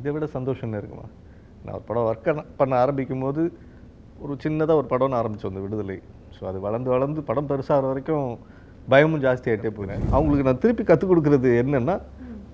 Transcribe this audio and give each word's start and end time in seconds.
இதை 0.00 0.12
விட 0.14 0.26
சந்தோஷம் 0.36 0.66
என்ன 0.68 0.78
இருக்குமா? 0.82 1.06
நான் 1.64 1.74
ஒரு 1.78 1.84
படம் 1.88 2.06
ஒர்க் 2.10 2.44
பண்ண 2.60 2.74
ஆரம்பிக்கும் 2.84 3.24
போது 3.26 3.42
ஒரு 4.24 4.34
சின்னதாக 4.44 4.80
ஒரு 4.80 4.88
படம்னு 4.92 5.18
ஆரம்பித்தோம் 5.20 5.52
அந்த 5.52 5.62
விடுதலை. 5.66 5.98
ஸோ 6.36 6.44
அது 6.50 6.58
வளர்ந்து 6.66 6.90
வளர்ந்து 6.94 7.20
படம் 7.30 7.48
பெருசாகிற 7.50 7.86
வரைக்கும் 7.92 8.26
பயமும் 8.92 9.22
ஜாஸ்தி 9.24 9.48
ஆகிட்டே 9.52 9.70
போனேன் 9.78 10.04
அவங்களுக்கு 10.14 10.46
நான் 10.48 10.62
திருப்பி 10.64 10.84
கற்றுக் 10.90 11.10
கொடுக்குறது 11.10 11.50
என்னென்னா 11.62 11.96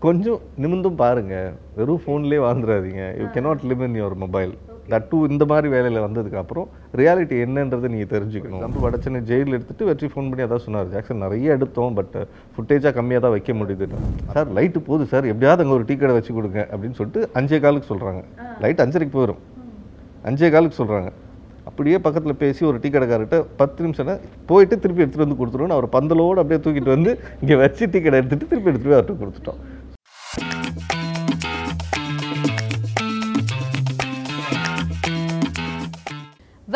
கொஞ்சம் 0.04 0.40
நிமிந்தும் 0.62 0.98
பாருங்க. 1.04 1.34
வெறும் 1.76 2.02
ஃபோன்லேயே 2.04 2.40
வாழ்ந்துடாதீங்க 2.46 3.04
you 3.20 3.26
cannot 3.36 3.60
live 3.70 3.82
in 3.88 3.94
your 4.00 4.12
mobile 4.24 4.52
that 4.92 5.08
too 5.10 5.18
இந்த 5.32 5.44
மாதிரி 5.50 5.68
வேலையில் 5.74 6.04
வந்ததுக்கு 6.06 6.40
அப்புறம் 6.42 6.66
ரியாலிட்டி 7.00 7.36
என்னன்றதை 7.44 7.88
நீங்கள் 7.94 8.12
தெரிஞ்சுக்கணும். 8.14 8.62
நம்ம 8.64 8.82
வடச்சென்னை 8.86 9.20
ஜெயில் 9.30 9.56
எடுத்துட்டு 9.56 9.88
வெற்றி 9.90 10.08
ஃபோன் 10.12 10.30
பண்ணி 10.30 10.46
அதான் 10.46 10.64
சொன்னார். 10.66 10.88
ஜாக்சன் 10.94 11.22
நிறைய 11.26 11.56
எடுத்தோம் 11.58 11.96
பட் 11.98 12.16
ஃபுட்டேஜாக 12.54 12.94
கம்மியாக 12.98 13.24
தான் 13.26 13.34
வைக்க 13.36 13.52
முடியுதுன்னு. 13.60 14.00
சார் 14.36 14.50
லைட்டு 14.58 14.82
போகுது 14.88 15.06
சார் 15.12 15.30
எப்படியாவது 15.32 15.64
அங்கே 15.66 15.76
ஒரு 15.78 15.86
டீ 15.90 15.96
கடை 16.02 16.16
வச்சு 16.18 16.32
கொடுங்க 16.38 16.60
அப்படின்னு 16.72 16.98
சொல்லிட்டு 17.00 17.22
அஞ்சே 17.40 17.60
காலுக்கு 17.66 17.92
சொல்கிறாங்க 17.92 18.22
லைட் 18.64 18.82
அஞ்சரைக்கு 18.86 19.16
போயிடும் 19.18 19.42
அஞ்சே 20.30 20.50
காலுக்கு 20.56 20.80
சொல்கிறாங்க 20.82 21.10
அப்படியே 21.68 21.96
பக்கத்தில் 22.04 22.40
பேசி 22.42 22.62
ஒரு 22.68 22.78
டீ 22.82 22.88
கடைக்காரர்கிட்ட 22.94 23.38
பத்து 23.60 23.80
நிமிஷம் 23.84 24.10
போயிட்டு 24.50 24.74
திருப்பி 24.82 25.02
எடுத்துகிட்டு 25.02 25.26
வந்து 25.26 25.38
கொடுத்துருவோம் 25.40 25.74
அவர் 25.76 25.94
பந்தலோடு 25.96 26.40
அப்படியே 26.42 26.60
தூக்கிட்டு 26.64 26.92
வந்து 26.94 27.12
இங்கே 27.42 27.56
வச்சு 27.62 27.84
டீ 27.94 27.98
கடை 28.04 28.18
எடுத்துகிட்டு 28.20 28.50
திருப்பி 28.52 28.70
எடுத்துகிட்டு 28.70 28.90
போய் 28.90 28.98
அவர்கிட்ட 28.98 29.22
கொடுத்துட்டோம். 29.22 29.58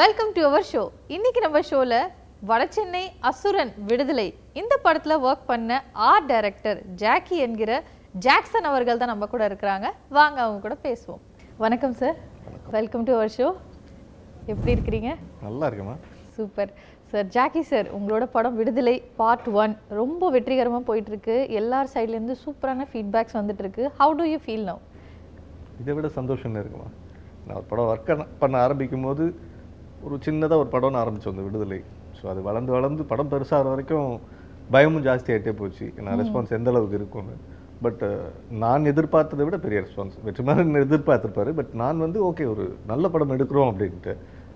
வெல்கம் 0.00 0.28
டு 0.34 0.40
அவர் 0.48 0.66
ஷோ 0.70 0.80
இன்னைக்கு 1.14 1.40
நம்ம 1.44 1.60
ஷோல 1.68 1.94
வடசென்னை 2.50 3.02
அசுரன் 3.28 3.72
விடுதலை. 3.88 4.26
இந்த 4.60 4.74
படத்துல 4.84 5.14
ஒர்க் 5.26 5.48
பண்ண 5.48 5.70
ஆர்ட் 6.10 6.28
டைரக்டர் 6.30 6.78
ஜாக்கி 7.02 7.36
என்கிற 7.46 7.70
ஜாக்சன் 8.26 8.68
அவர்கள் 8.70 9.00
தான் 9.00 9.12
நம்ம 9.12 9.26
கூட 9.32 9.42
இருக்கிறாங்க. 9.50 9.86
வாங்க 10.18 10.38
அவங்க 10.44 10.60
கூட 10.66 10.76
பேசுவோம். 10.86 11.20
வணக்கம் 11.64 11.96
sir 12.00 12.16
welcome 12.76 13.06
to 13.08 13.14
our 13.18 13.34
show 13.38 13.48
எப்படி 14.52 14.72
இருக்கிறீங்க? 14.76 15.10
நல்லா 15.46 15.66
இருக்குமா 15.70 15.96
சூப்பர் 16.36 16.72
சார் 17.12 17.28
ஜாக்கி 17.36 17.64
சார் 17.72 17.90
உங்களோட 17.98 18.26
படம் 18.36 18.58
விடுதலை 18.60 18.96
பார்ட் 19.20 19.50
ஒன் 19.62 19.76
ரொம்ப 20.00 20.30
வெற்றிகரமாக 20.36 20.84
போயிட்டு 20.90 21.12
இருக்கு 21.14 21.36
எல்லார் 21.60 21.92
சைட்லேருந்து 21.94 22.38
சூப்பரான 22.44 22.88
ஃபீட்பேக்ஸ் 22.92 23.38
வந்துட்டு 23.40 23.64
இருக்கு 23.66 23.84
how 24.00 24.16
do 24.20 24.26
you 24.32 24.40
feel 24.46 24.66
now 24.70 24.82
இதை 25.82 25.92
விட 25.98 26.10
சந்தோஷம் 26.20 26.60
இருக்குமா 26.64 26.88
நான் 27.48 27.68
படம் 27.70 27.88
ஒர்க் 27.92 28.10
பண்ண 28.42 28.56
ஆரம்பிக்கும் 28.66 29.06
போது 29.08 29.24
ஒரு 30.06 30.16
சின்னதாக 30.26 30.62
ஒரு 30.62 30.70
படம்னு 30.74 31.00
ஆரம்பித்தோம் 31.02 31.34
அந்த 31.34 31.44
விடுதலை. 31.46 31.80
ஸோ 32.18 32.24
அது 32.32 32.40
வளர்ந்து 32.48 32.72
வளர்ந்து 32.76 33.02
படம் 33.12 33.30
பெருசாகிற 33.32 33.70
வரைக்கும் 33.74 34.10
பயமும் 34.74 35.06
ஜாஸ்தி 35.08 35.30
ஆகிட்டே 35.34 35.52
போச்சு. 35.60 35.86
ஏன்னா 35.98 36.12
ரெஸ்பான்ஸ் 36.20 36.56
எந்த 36.58 36.70
அளவுக்கு 36.72 36.98
இருக்கும்னு. 37.00 37.36
பட் 37.84 38.02
நான் 38.62 38.90
எதிர்பார்த்ததை 38.92 39.44
விட 39.48 39.58
பெரிய 39.66 39.78
ரெஸ்பான்ஸ் 39.84 40.16
வெற்றிமாறன் 40.26 40.80
எதிர்பார்த்துருப்பாரு. 40.86 41.52
பட் 41.58 41.72
நான் 41.82 42.04
வந்து 42.06 42.18
ஓகே 42.30 42.46
ஒரு 42.54 42.64
நல்ல 42.90 43.08
படம் 43.14 43.34
எடுக்கிறோம் 43.36 43.70
அப்படின்ட்டு. 43.72 44.14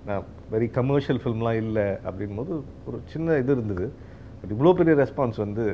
நான் 0.09 0.25
வெரி 0.55 0.67
கமர்ஷியல் 0.79 1.21
ஃபிலிம்லாம் 1.23 1.61
இல்லை 1.65 1.87
அப்படின் 2.09 2.39
போது 2.41 2.55
ஒரு 2.89 2.99
சின்ன 3.13 3.37
இது 3.43 3.53
இருந்தது. 3.57 3.87
பட் 4.41 4.53
இவ்வளோ 4.57 4.73
பெரிய 4.81 4.95
ரெஸ்பான்ஸ் 5.03 5.39
வந்து 5.45 5.65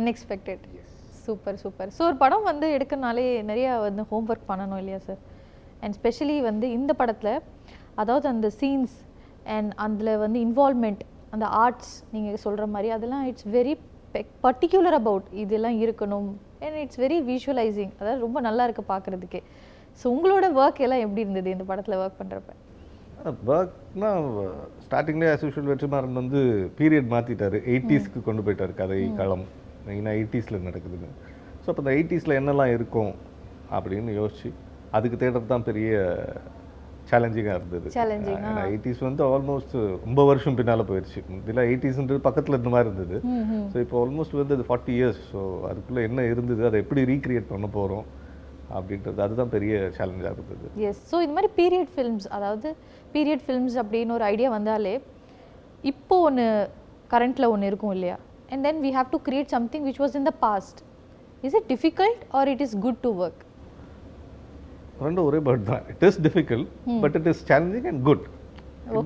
அன்எக்ஸ்பெக்டட் 0.00 0.64
சூப்பர் 1.26 1.58
சூப்பர் 1.62 1.92
ஸோ 1.96 2.02
ஒரு 2.08 2.16
படம் 2.24 2.44
வந்து 2.50 2.66
எடுக்கனாலே 2.76 3.26
நிறைய 3.50 3.68
வந்து 3.86 4.02
ஹோம்ஒர்க் 4.10 4.48
பண்ணணும் 4.50 4.80
இல்லையா 4.82 5.00
சார் 5.06 5.20
அண்ட் 5.82 5.96
ஸ்பெஷலி 5.98 6.36
வந்து 6.50 6.66
இந்த 6.78 6.92
படத்தில் 7.00 7.32
அதாவது 8.02 8.26
அந்த 8.34 8.48
சீன்ஸ் 8.60 8.96
அண்ட் 9.56 9.72
அதில் 9.84 10.12
வந்து 10.24 10.38
இன்வால்மெண்ட் 10.46 11.02
அந்த 11.34 11.46
ஆர்ட்ஸ் 11.62 11.94
நீங்கள் 12.14 12.42
சொல்கிற 12.44 12.64
மாதிரி 12.74 12.88
அதெல்லாம் 12.96 13.24
இட்ஸ் 13.30 13.48
வெரி 13.56 13.74
பர்டிகுலர் 14.44 14.96
அபவுட் 15.00 15.26
இதெல்லாம் 15.42 15.78
இருக்கணும். 15.84 16.28
அண்ட் 16.66 16.78
இட்ஸ் 16.82 17.00
வெரி 17.04 17.18
விஷுவலைசிங் 17.30 17.92
அதாவது 18.00 18.20
ரொம்ப 18.26 18.38
நல்லா 18.48 18.64
இருக்கு 18.66 18.84
பார்க்குறதுக்கே 18.92 19.40
ஸோ 20.00 20.06
உங்களோட 20.14 20.46
ஒர்க் 20.60 20.80
எல்லாம் 20.86 21.02
எப்படி 21.04 21.24
இருந்தது 21.24 21.54
இந்த 21.56 21.64
படத்தில் 21.70 22.00
ஒர்க் 22.02 22.20
பண்ணுறப்ப 22.20 22.52
ஒர்க்னா 23.52 24.10
ஸ்டார்டிங்லேயே 24.84 25.30
ஆஸ் 25.34 25.44
யூஷுவல் 25.46 25.70
வெற்றிமாறன் 25.72 26.20
வந்து 26.20 26.40
பீரியட் 26.78 27.08
மாற்றிட்டாரு 27.14 27.58
எயிட்டிஸ்க்கு 27.72 28.20
கொண்டு 28.28 28.44
போயிட்டார் 28.46 28.74
கதை 28.80 28.98
களம். 29.20 29.44
மெயினாக 29.86 30.18
எயிட்டிஸில் 30.18 30.64
நடக்குதுன்னு. 30.68 31.10
ஸோ 31.62 31.66
அப்போ 31.70 31.82
அந்த 31.84 31.92
எயிட்டிஸில் 31.96 32.38
என்னெல்லாம் 32.40 32.72
இருக்கும் 32.76 33.12
அப்படின்னு 33.76 34.12
யோசிச்சு 34.20 34.50
அதுக்கு 34.96 35.16
தேடுறது 35.22 35.52
தான் 35.52 35.66
பெரிய 35.68 35.90
சேலஞ்சிங்காக 37.10 37.56
இருந்தது. 37.58 37.88
Challenging, 37.96 38.36
ஏன்னா 38.48 38.62
எயிட்டிஸ் 38.70 39.02
வந்து 39.08 39.22
ஆல்மோஸ்ட் 39.32 39.74
ரொம்ப 40.06 40.20
வருஷம் 40.30 40.56
பின்னால் 40.58 40.88
போயிடுச்சு 40.90 41.18
இதில் 41.40 41.62
எயிட்டிஸ்ன்றது 41.68 42.20
பக்கத்தில் 42.28 42.56
இருந்த 42.56 42.72
மாதிரி 42.74 42.88
இருந்தது. 42.90 43.16
ஸோ 43.72 43.76
இப்போ 43.84 43.96
ஆல்மோஸ்ட் 44.02 44.38
வந்து 44.40 44.56
அது 44.58 44.66
ஃபார்ட்டி 44.70 44.94
இயர்ஸ் 44.98 45.20
ஸோ 45.32 45.42
அதுக்குள்ளே 45.70 46.04
என்ன 46.08 46.24
இருந்தது 46.32 46.64
அதை 46.70 46.80
எப்படி 46.84 47.04
ரீக்ரியேட் 47.12 47.52
பண்ண 47.52 47.68
போகிறோம் 47.78 48.06
அப்படின்றது 48.76 49.24
அதுதான் 49.26 49.52
பெரிய 49.56 49.74
சேலஞ்சாக 49.98 50.34
இருந்தது. 50.36 50.66
எஸ் 50.88 51.02
ஸோ 51.12 51.18
இது 51.26 51.34
மாதிரி 51.36 51.50
பீரியட் 51.60 51.92
ஃபில்ம்ஸ் 51.96 52.28
அதாவது 52.38 52.68
பீரியட் 53.16 53.44
ஃபில்ம்ஸ் 53.46 53.78
அப்படின்னு 53.84 54.16
ஒரு 54.18 54.26
ஐடியா 54.32 54.50
வந்தாலே 54.56 54.94
இப்போ 55.92 56.18
ஒன்று 56.28 56.46
கரண்ட்டில் 57.14 57.52
ஒன்று 57.54 57.70
இருக்கும் 57.70 57.94
இல்லையா? 57.96 58.18
And 58.52 58.64
then 58.68 58.82
we 58.86 58.92
have 58.98 59.08
to 59.14 59.20
create 59.28 59.52
something 59.56 59.86
which 59.90 60.02
was 60.04 60.16
in 60.20 60.28
the 60.30 60.34
past 60.46 60.80
is 61.46 61.56
it 61.60 61.68
difficult 61.74 62.24
or 62.38 62.50
it 62.54 62.64
is 62.66 62.76
good 62.86 63.00
to 63.06 63.12
work 63.24 63.42
ரெண்டும் 65.04 65.26
ஒரே 65.28 65.38
பேர்ட் 65.46 65.64
தான். 65.70 65.84
It 65.92 66.04
is 66.08 66.18
difficult 66.26 66.68
but 67.04 67.16
it 67.20 67.28
is 67.32 67.42
challenging 67.50 67.88
and 67.92 68.02
good 68.08 68.24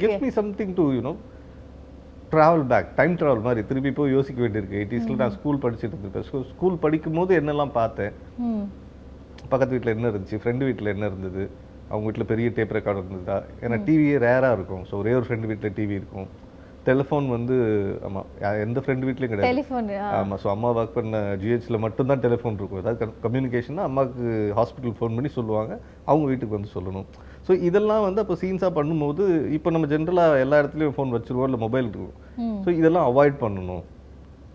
gives 0.02 0.22
me 0.24 0.30
something 0.40 0.74
to 0.80 0.84
you know 0.96 1.12
travel 2.32 2.64
back 2.72 2.90
time 2.98 3.14
travel 3.20 3.46
மாதிரி 3.46 3.62
திருப்பி 3.68 3.90
போய் 3.98 4.14
யோசிக்க 4.16 4.38
வேண்டியிருக்கு. 4.44 4.76
எயிட்டிஸில் 4.80 5.20
நான் 5.22 5.34
ஸ்கூல் 5.38 5.62
படிச்சுட்டு 5.64 5.94
இருந்திருப்பேன் 5.94 6.50
ஸ்கூல் 6.52 6.76
படிக்கும் 6.84 7.18
போது 7.20 7.32
என்னெல்லாம் 7.40 7.72
பார்த்தேன்? 7.80 8.12
ம் 8.48 8.66
பக்கத்து 9.52 9.74
வீட்டில் 9.74 9.94
என்ன 9.94 10.10
இருந்துச்சு? 10.12 10.38
ஃப்ரெண்டு 10.42 10.66
வீட்டில் 10.68 10.92
என்ன 10.94 11.04
இருந்தது? 11.10 11.44
அவங்க 11.90 12.04
வீட்டில் 12.08 12.30
பெரிய 12.32 12.48
டேப் 12.56 12.74
ரெக்கார்டு 12.76 13.00
இருந்ததா? 13.02 13.36
ஏன்னா 13.64 13.78
டிவியே 13.86 14.16
ரேராக 14.26 14.56
இருக்கும். 14.58 14.84
ஸோ 14.90 14.94
ஒரே 15.02 15.12
ஒரு 15.18 15.26
ஃப்ரெண்டு 15.28 15.48
வீட்டில் 15.50 15.74
டிவி 15.78 15.94
இருக்கும். 16.00 16.28
டெலிஃபோன் 16.88 17.26
வந்து 17.34 17.56
ஆமாம் 18.06 18.28
எந்த 18.64 18.78
ஃப்ரெண்டு 18.82 19.06
வீட்லையும் 19.06 19.32
கிடையாது. 19.32 19.50
டெலிஃபோன் 19.50 19.88
ஆமாம் 20.18 20.40
ஸோ 20.42 20.48
அம்மா 20.54 20.68
ஒர்க் 20.76 20.96
பண்ண 20.98 21.18
ஜிஹெச்ல 21.42 21.78
மட்டும்தான் 21.84 22.22
டெலிஃபோன் 22.26 22.56
இருக்கும். 22.58 22.80
ஏதாவது 22.82 23.08
கம்யூனிகேஷன்னா 23.24 23.84
அம்மாவுக்கு 23.88 24.26
ஹாஸ்பிட்டல் 24.58 24.96
ஃபோன் 24.98 25.16
பண்ணி 25.18 25.30
சொல்லுவாங்க. 25.38 25.72
அவங்க 26.10 26.26
வீட்டுக்கு 26.32 26.56
வந்து 26.58 26.72
சொல்லணும். 26.76 27.06
ஸோ 27.46 27.52
இதெல்லாம் 27.68 28.04
வந்து 28.08 28.22
அப்போ 28.24 28.36
சீன்ஸாக 28.42 28.72
பண்ணும்போது 28.78 29.24
இப்போ 29.58 29.70
நம்ம 29.76 29.88
ஜென்ரலாக 29.94 30.42
எல்லா 30.44 30.60
இடத்துலையும் 30.62 30.96
ஃபோன் 30.98 31.14
வச்சுருவோம் 31.16 31.48
இல்லை 31.50 31.60
மொபைல் 31.66 31.90
இருக்கும். 31.92 32.16
ஸோ 32.64 32.68
இதெல்லாம் 32.80 33.08
அவாய்ட் 33.12 33.38
பண்ணணும். 33.44 33.84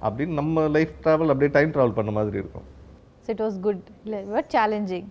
அப்படின்னு 0.05 0.39
நம்ம 0.41 0.67
லைஃப் 0.77 0.93
ட்ராவல் 1.05 1.31
அப்படியே 1.33 1.53
டைம் 1.57 1.73
ட்ராவல் 1.75 1.97
பண்ண 1.99 2.11
மாதிரி 2.19 2.41
இருக்கும். 2.43 2.67
ஸோ 3.23 3.29
இட் 3.35 3.45
வாஸ் 3.47 3.57
குட் 3.67 3.85
இல்லை 4.05 4.19
பட் 4.35 4.51
சேலஞ்சிங் 4.57 5.09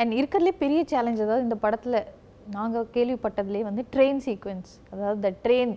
அண்ட் 0.00 0.12
இருக்கிறதுலே 0.20 0.56
பெரிய 0.64 0.80
சேலஞ்ச் 0.94 1.20
அதாவது 1.26 1.46
இந்த 1.48 1.58
படத்தில் 1.66 2.00
நாங்கள் 2.56 2.90
கேள்விப்பட்டதுலேயே 2.96 3.64
வந்து 3.68 3.82
ட்ரெயின் 3.94 4.20
சீக்வென்ஸ் 4.26 4.70
அதாவது 4.92 5.18
த 5.26 5.30
ட்ரெயின் 5.46 5.72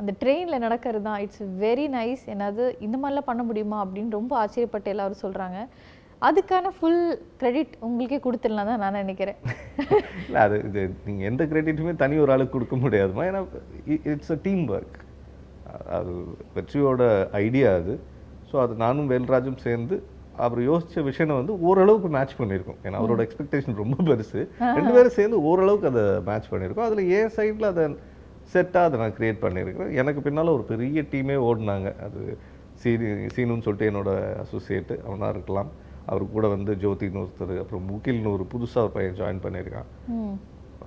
அந்த 0.00 0.12
ட்ரெயினில் 0.20 0.62
நடக்கிறது 0.66 1.04
தான் 1.08 1.20
இட்ஸ் 1.24 1.42
வெரி 1.64 1.86
நைஸ் 1.96 2.24
என்னது 2.34 2.64
இந்த 2.86 2.96
மாதிரிலாம் 3.02 3.30
பண்ண 3.30 3.42
முடியுமா 3.48 3.78
அப்படின்னு 3.84 4.16
ரொம்ப 4.18 4.32
ஆச்சரியப்பட்டு 4.42 4.92
எல்லாரும் 4.94 5.22
சொல்கிறாங்க 5.24 5.58
அதுக்கான 6.28 6.70
ஃபுல் 6.76 7.02
கிரெடிட் 7.40 7.72
உங்களுக்கே 7.86 8.18
கொடுத்துடலாம் 8.26 8.68
தான் 8.70 8.82
நான் 8.84 9.00
நினைக்கிறேன். 9.02 9.38
இல்லை 10.26 10.40
அது 10.46 10.56
இது 10.68 10.82
நீங்கள் 11.06 11.28
எந்த 11.30 11.42
கிரெடிட்டுமே 11.50 11.92
தனி 12.02 12.14
ஒரு 12.24 12.32
ஆளுக்கு 12.34 12.54
கொடுக்க 12.54 12.76
முடியாதுமா? 12.84 13.24
ஏன்னா 13.30 13.40
இட்ஸ் 14.12 14.34
அ 14.36 14.38
டீம் 14.46 14.62
ஒர்க் 14.74 14.96
அது 15.98 16.12
வெற்றியோட 16.56 17.02
ஐடியா 17.44 17.70
அது. 17.80 17.94
ஸோ 18.50 18.56
அது 18.64 18.74
நானும் 18.84 19.10
வேல்ராஜும் 19.12 19.62
சேர்ந்து 19.66 19.96
அவர் 20.44 20.60
யோசிச்ச 20.70 21.02
விஷயம் 21.10 21.38
வந்து 21.40 21.54
ஓரளவுக்கு 21.68 22.08
மேட்ச் 22.16 22.38
பண்ணியிருக்கோம். 22.40 22.80
ஏன்னா 22.86 22.98
அவரோட 23.00 23.20
எக்ஸ்பெக்டேஷன் 23.26 23.80
ரொம்ப 23.82 23.96
பெருசு. 24.08 24.40
ரெண்டு 24.78 24.92
பேரும் 24.96 25.16
சேர்ந்து 25.18 25.38
ஓரளவுக்கு 25.50 25.90
அதை 25.92 26.04
மேட்ச் 26.28 26.50
பண்ணியிருக்கோம். 26.52 26.88
அதில் 26.88 27.10
என் 27.18 27.34
சைடில் 27.36 27.70
அதை 27.72 27.84
செட்டாக 28.52 28.82
அதை 28.82 28.98
நான் 28.98 29.12
கிரியேட் 29.12 29.42
பண்ணியிருக்கிறேன். 29.42 29.92
எனக்கு 29.92 30.20
பின்னால் 30.20 30.48
ஒரு 30.48 30.62
பெரிய 30.62 31.02
டீமே 31.02 31.36
ஓடினாங்க. 31.50 32.00
அது 32.00 32.38
சீனி 32.74 33.04
சீனுன்னு 33.04 33.62
சொல்லிட்டு 33.62 33.90
என்னோட 33.90 34.36
அசோசியேட்டு 34.38 35.04
அவனாக 35.04 35.32
இருக்கலாம். 35.32 35.70
அவர் 36.06 36.30
கூட 36.30 36.48
வந்து 36.48 36.74
ஜோதின்னு 36.74 37.26
ஒருத்தர் 37.26 37.58
அப்புறம் 37.58 37.90
முகில்னு 37.90 38.32
ஒரு 38.32 38.46
புதுசாக 38.54 38.78
ஒரு 38.78 38.90
பையன் 38.90 39.14
ஜாயின் 39.14 39.46
பண்ணியிருக்கான். 39.46 39.90
ம். 40.06 40.38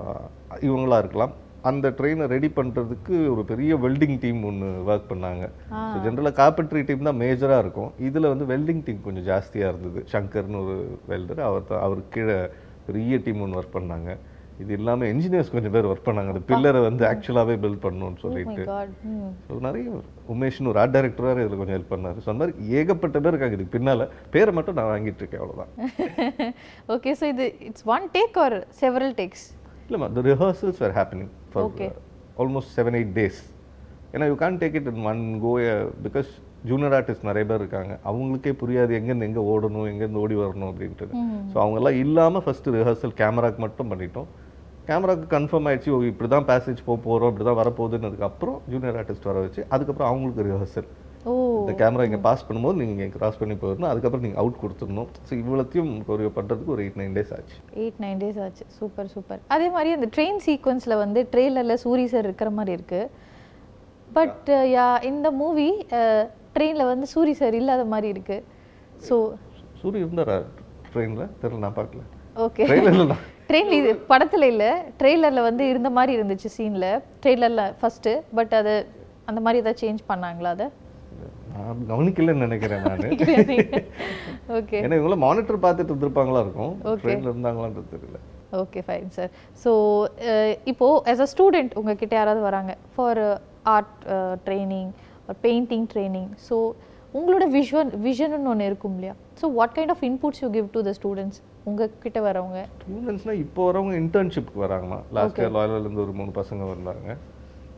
ஆஹ் 0.01 0.63
இவங்களா 0.63 0.98
இருக்கலாம். 0.98 1.31
அந்த 1.62 1.89
ட்ரெயினை 1.89 2.25
ரெடி 2.25 2.51
பண்ணுறதுக்கு 2.56 3.30
ஒரு 3.30 3.44
பெரிய 3.48 3.75
வெல்டிங் 3.75 4.19
டீம் 4.19 4.44
ஒன்று 4.44 4.68
ஒர்க் 4.68 5.12
பண்ணாங்க. 5.12 5.50
ஸோ 5.74 5.98
ஜென்ரலாக 6.06 6.38
கார்பெட்ரி 6.42 6.86
டீம் 6.86 7.03
தான் 7.03 7.19
மேஜராக 7.19 7.60
இருக்கும். 7.60 7.92
இதில் 8.00 8.36
வந்து 8.36 8.45
வெல்டிங் 8.45 8.83
டீம் 8.83 9.01
கொஞ்சம் 9.01 9.25
ஜாஸ்தியாக 9.25 9.74
இருந்தது. 9.74 10.06
சங்கர்னு 10.12 10.63
ஒரு 10.63 11.00
வெல்டர் 11.10 11.39
அவர் 11.39 11.62
அவர் 11.69 11.98
கீழே 12.10 12.48
பெரிய 12.86 13.18
டீம் 13.18 13.42
ஒன்று 13.42 13.62
ஒர்க் 13.62 13.77
பண்ணாங்க. 13.77 14.18
இது 14.63 14.71
இல்லாமல் 14.77 15.09
என்ஜினியர்ஸ் 15.13 15.51
கொஞ்சம் 15.56 15.74
பேர் 15.75 15.88
ஒர்க் 15.92 16.06
பண்ணாங்க. 16.07 16.31
அந்த 16.33 16.42
பில்லரை 16.50 16.80
வந்து 16.88 17.04
ஆக்சுவலாகவே 17.09 17.56
பில்ட் 17.63 17.81
பண்ணணும்னு 17.86 18.15
மை 18.15 18.24
சொல்லிட்டு. 18.24 18.63
ஸோ 19.48 19.59
நிறைய 19.68 19.86
உமேஷ்னு 20.36 20.71
ஒரு 20.71 20.81
ஆர்ட் 20.83 20.95
டைரக்டராக 20.95 21.44
இதில் 21.45 21.59
கொஞ்சம் 21.59 21.77
ஹெல்ப் 21.77 21.92
பண்ணார். 21.94 22.18
ஸோ 22.24 22.30
அந்த 22.33 22.42
மாதிரி 22.44 22.74
ஏகப்பட்ட 22.80 23.19
பேர் 23.25 23.33
இருக்காங்க. 23.33 23.57
இதுக்கு 23.57 23.75
பின்னால் 23.77 24.06
பேரை 24.36 24.54
மட்டும் 24.59 24.77
நான் 24.80 24.92
வாங்கிட்டு 24.94 25.24
இருக்கேன் 25.24 25.44
அவ்வளோதான் 25.44 26.54
ஓகே 26.95 27.13
ஸோ 27.21 27.27
இது 27.33 27.48
it's 27.69 27.88
one 27.95 28.07
take 28.18 28.39
or 28.45 28.57
several 28.81 29.15
takes 29.21 29.45
இல்லைம்மா 29.88 30.09
were 30.81 30.94
happening 31.00 31.30
for 31.53 31.62
Okay. 31.68 31.88
uh, 31.92 32.42
almost 32.42 32.68
seven 32.77 32.95
eight 33.00 33.13
days. 33.21 33.38
ஏன்னா 34.13 34.25
you 34.31 34.36
can't 34.42 34.60
take 34.63 34.75
it 34.80 34.89
in 34.92 35.06
one 35.12 35.21
go 35.45 35.51
because 36.07 36.30
junior 36.69 36.94
artist 36.98 37.25
நிறைய 37.30 37.44
பேர் 37.50 37.62
இருக்காங்க. 37.63 37.94
அவங்களுக்கே 38.10 38.51
புரியாது 38.62 38.92
எங்கேருந்து 39.00 39.27
எங்கே 39.30 39.44
ஓடணும் 39.53 39.88
எங்கேருந்து 39.92 40.21
ஓடி 40.24 40.36
வரணும் 40.42 40.69
அப்படின்ட்டு. 40.71 41.07
ஸோ 41.51 41.57
அவங்கெல்லாம் 41.63 41.98
இல்லாமல் 42.03 42.44
ஃபஸ்ட்டு 42.45 42.74
ரிஹர்சல் 42.77 43.15
கேமராக்கு 43.21 43.62
மட்டும் 43.65 43.89
பண்ணிட்டோம். 43.92 44.30
கேமராக்கு 44.88 45.28
கன்ஃபார்ம் 45.34 45.68
ஆயிடுச்சு 45.69 45.92
ஓ 45.95 46.00
இப்படி 46.12 46.30
தான் 46.34 46.48
பேசேஜ் 46.50 46.86
போக 46.88 46.98
போகிறோம் 47.06 47.31
இப்படி 47.31 47.45
தான் 47.50 47.60
வரப்போகுதுன்னதுக்கு 47.60 48.30
அப்புறம் 48.30 48.57
ஜூனியர் 48.72 48.98
ஆர்டிஸ்ட் 49.01 49.30
வர 49.30 49.39
வச்சு 49.45 49.62
அதுக்கப்புறம் 49.75 50.10
அவங்களுக்கு 50.12 50.45
ரிஹர்சல் 50.48 50.88
ஓ. 51.25 51.31
இந்த 51.62 51.72
கேமரா 51.80 52.04
இங்கே 52.07 52.19
பாஸ் 52.25 52.45
பண்ணும்போது 52.48 52.78
நீங்கள் 52.80 52.95
இங்கே 52.98 53.07
கிராஸ் 53.16 53.39
பண்ணி 53.39 53.56
போயிடணும் 53.62 53.89
அதுக்கப்புறம் 53.92 54.24
நீங்கள் 54.25 54.42
அவுட் 54.42 54.60
கொடுத்துடணும். 54.62 55.10
ஸோ 55.28 55.31
இவ்வளோத்தையும் 55.39 55.89
ஒரு 56.13 56.24
பண்ணுறதுக்கு 56.38 56.74
ஒரு 56.75 56.84
எயிட் 56.84 57.00
நைன் 57.01 57.16
டேஸ் 57.18 57.31
ஆச்சு. 57.38 57.56
எயிட் 57.81 58.00
நைன் 58.04 58.19
டேஸ் 58.24 58.39
ஆச்சு. 58.45 58.66
சூப்பர் 58.78 59.10
சூப்பர் 59.16 59.42
அதே 59.56 59.68
மாதிரி 59.75 59.89
அந்த 59.98 60.07
ட்ரெயின் 60.16 60.39
சீக்வன்ஸில் 60.45 60.95
வந்து 61.04 61.22
ட்ரெய்லரில் 61.34 61.81
சூரி 61.86 62.06
சார் 62.13 62.28
இருக்கிற 62.30 62.51
மாதிரி 62.60 62.74
இருக்கு. 62.78 63.01
பட் 64.10 64.48
யா 64.75 64.88
இந்த 65.12 65.30
மூவி 65.42 65.69
ட்ரெயினில் 66.56 66.89
வந்து 66.92 67.07
சூரி 67.16 67.34
சார் 67.42 67.57
இல்லாத 67.62 67.86
மாதிரி 67.94 68.10
இருக்கு. 68.16 68.38
ஸோ 69.07 69.18
சூரிய 69.81 70.06
இருந்தாரா 70.06 70.38
ட்ரெயினில் 70.94 71.31
தெரியல 71.42 71.63
நான் 71.66 71.78
பார்க்கல. 71.81 72.04
ஓகே 72.45 72.66
ட்ரெயினில் 72.69 73.13
தான் 73.47 73.53
ட்ரெயினில் 73.53 73.77
இது 73.81 73.91
படத்தில் 74.11 74.45
இல்லை 74.53 74.69
ட்ரெய்லரில் 74.99 75.47
வந்து 75.49 75.63
இருந்த 75.71 75.89
மாதிரி 75.97 76.11
இருந்துச்சு 76.17 76.49
சீனில் 76.57 76.89
ட்ரெய்லரில் 77.23 77.63
ஃபஸ்ட்டு 77.79 78.13
பட் 78.38 78.53
அது 78.59 78.73
அந்த 79.29 79.39
மாதிரி 79.45 79.61
ஏதாவது 79.63 79.81
சேஞ்ச் 79.83 80.01
பண்ணாங்களா 80.11 80.51
அதை? 80.55 80.67
நான் 81.53 81.79
கவனிக்கலன்னு 81.91 82.45
நினைக்கிறேன் 82.45 82.83
நான். 82.88 83.05
ஓகே 84.57 84.77
ஏன்னா 84.83 84.97
இவங்கள 84.99 85.15
மானிட்டர் 85.23 85.63
பார்த்துட்டு 85.65 85.91
இருந்திருப்பாங்களா 85.91 86.41
இருக்கும். 86.45 86.73
ட்ரெயினில் 87.03 87.31
இருந்தாங்களான்றது 87.31 87.94
தெரியல. 87.94 88.17
ஓகே 88.61 88.81
ஃபைன் 88.88 89.09
சார் 89.17 89.31
ஸோ 89.63 89.71
இப்போ 90.71 90.88
ஆஸ் 91.13 91.23
அ 91.25 91.29
ஸ்டூடெண்ட் 91.33 91.73
உங்ககிட்ட 91.81 92.15
யாராவது 92.19 92.43
வராங்க? 92.50 92.73
For 92.95 93.21
art 93.75 93.95
training 94.45 94.91
painting 95.45 95.88
training 95.93 96.29
so 96.47 96.57
உங்களோட 97.15 97.45
விஷன் 97.56 97.92
விஷன்னு 98.06 98.50
ஒன்று 98.51 98.65
இருக்கும் 98.69 98.95
இல்லையா? 98.98 99.13
So 99.39 99.45
what 99.57 99.75
kind 99.75 99.94
of 99.94 100.04
inputs 100.07 100.42
you 100.44 100.48
give 100.56 100.68
to 100.75 100.80
the 100.88 100.92
students 100.98 101.39
உங்ககிட்ட 101.69 102.19
வரவங்க? 102.27 102.59
ஸ்டூடெண்ட்ஸ்னால் 102.81 103.39
இப்போ 103.44 103.62
வரவங்க 103.68 103.94
இன்டர்ன்ஷிப்க்கு 104.04 104.59
வராங்கம்மா 104.65 105.00
லாஸ்ட் 105.18 105.39
இயர் 105.42 105.54
லாயர்லேருந்து 105.57 106.04
ஒரு 106.06 106.13
மூணு 106.19 106.31
பசங்க 106.39 106.65
வந்தாங்க. 106.74 107.07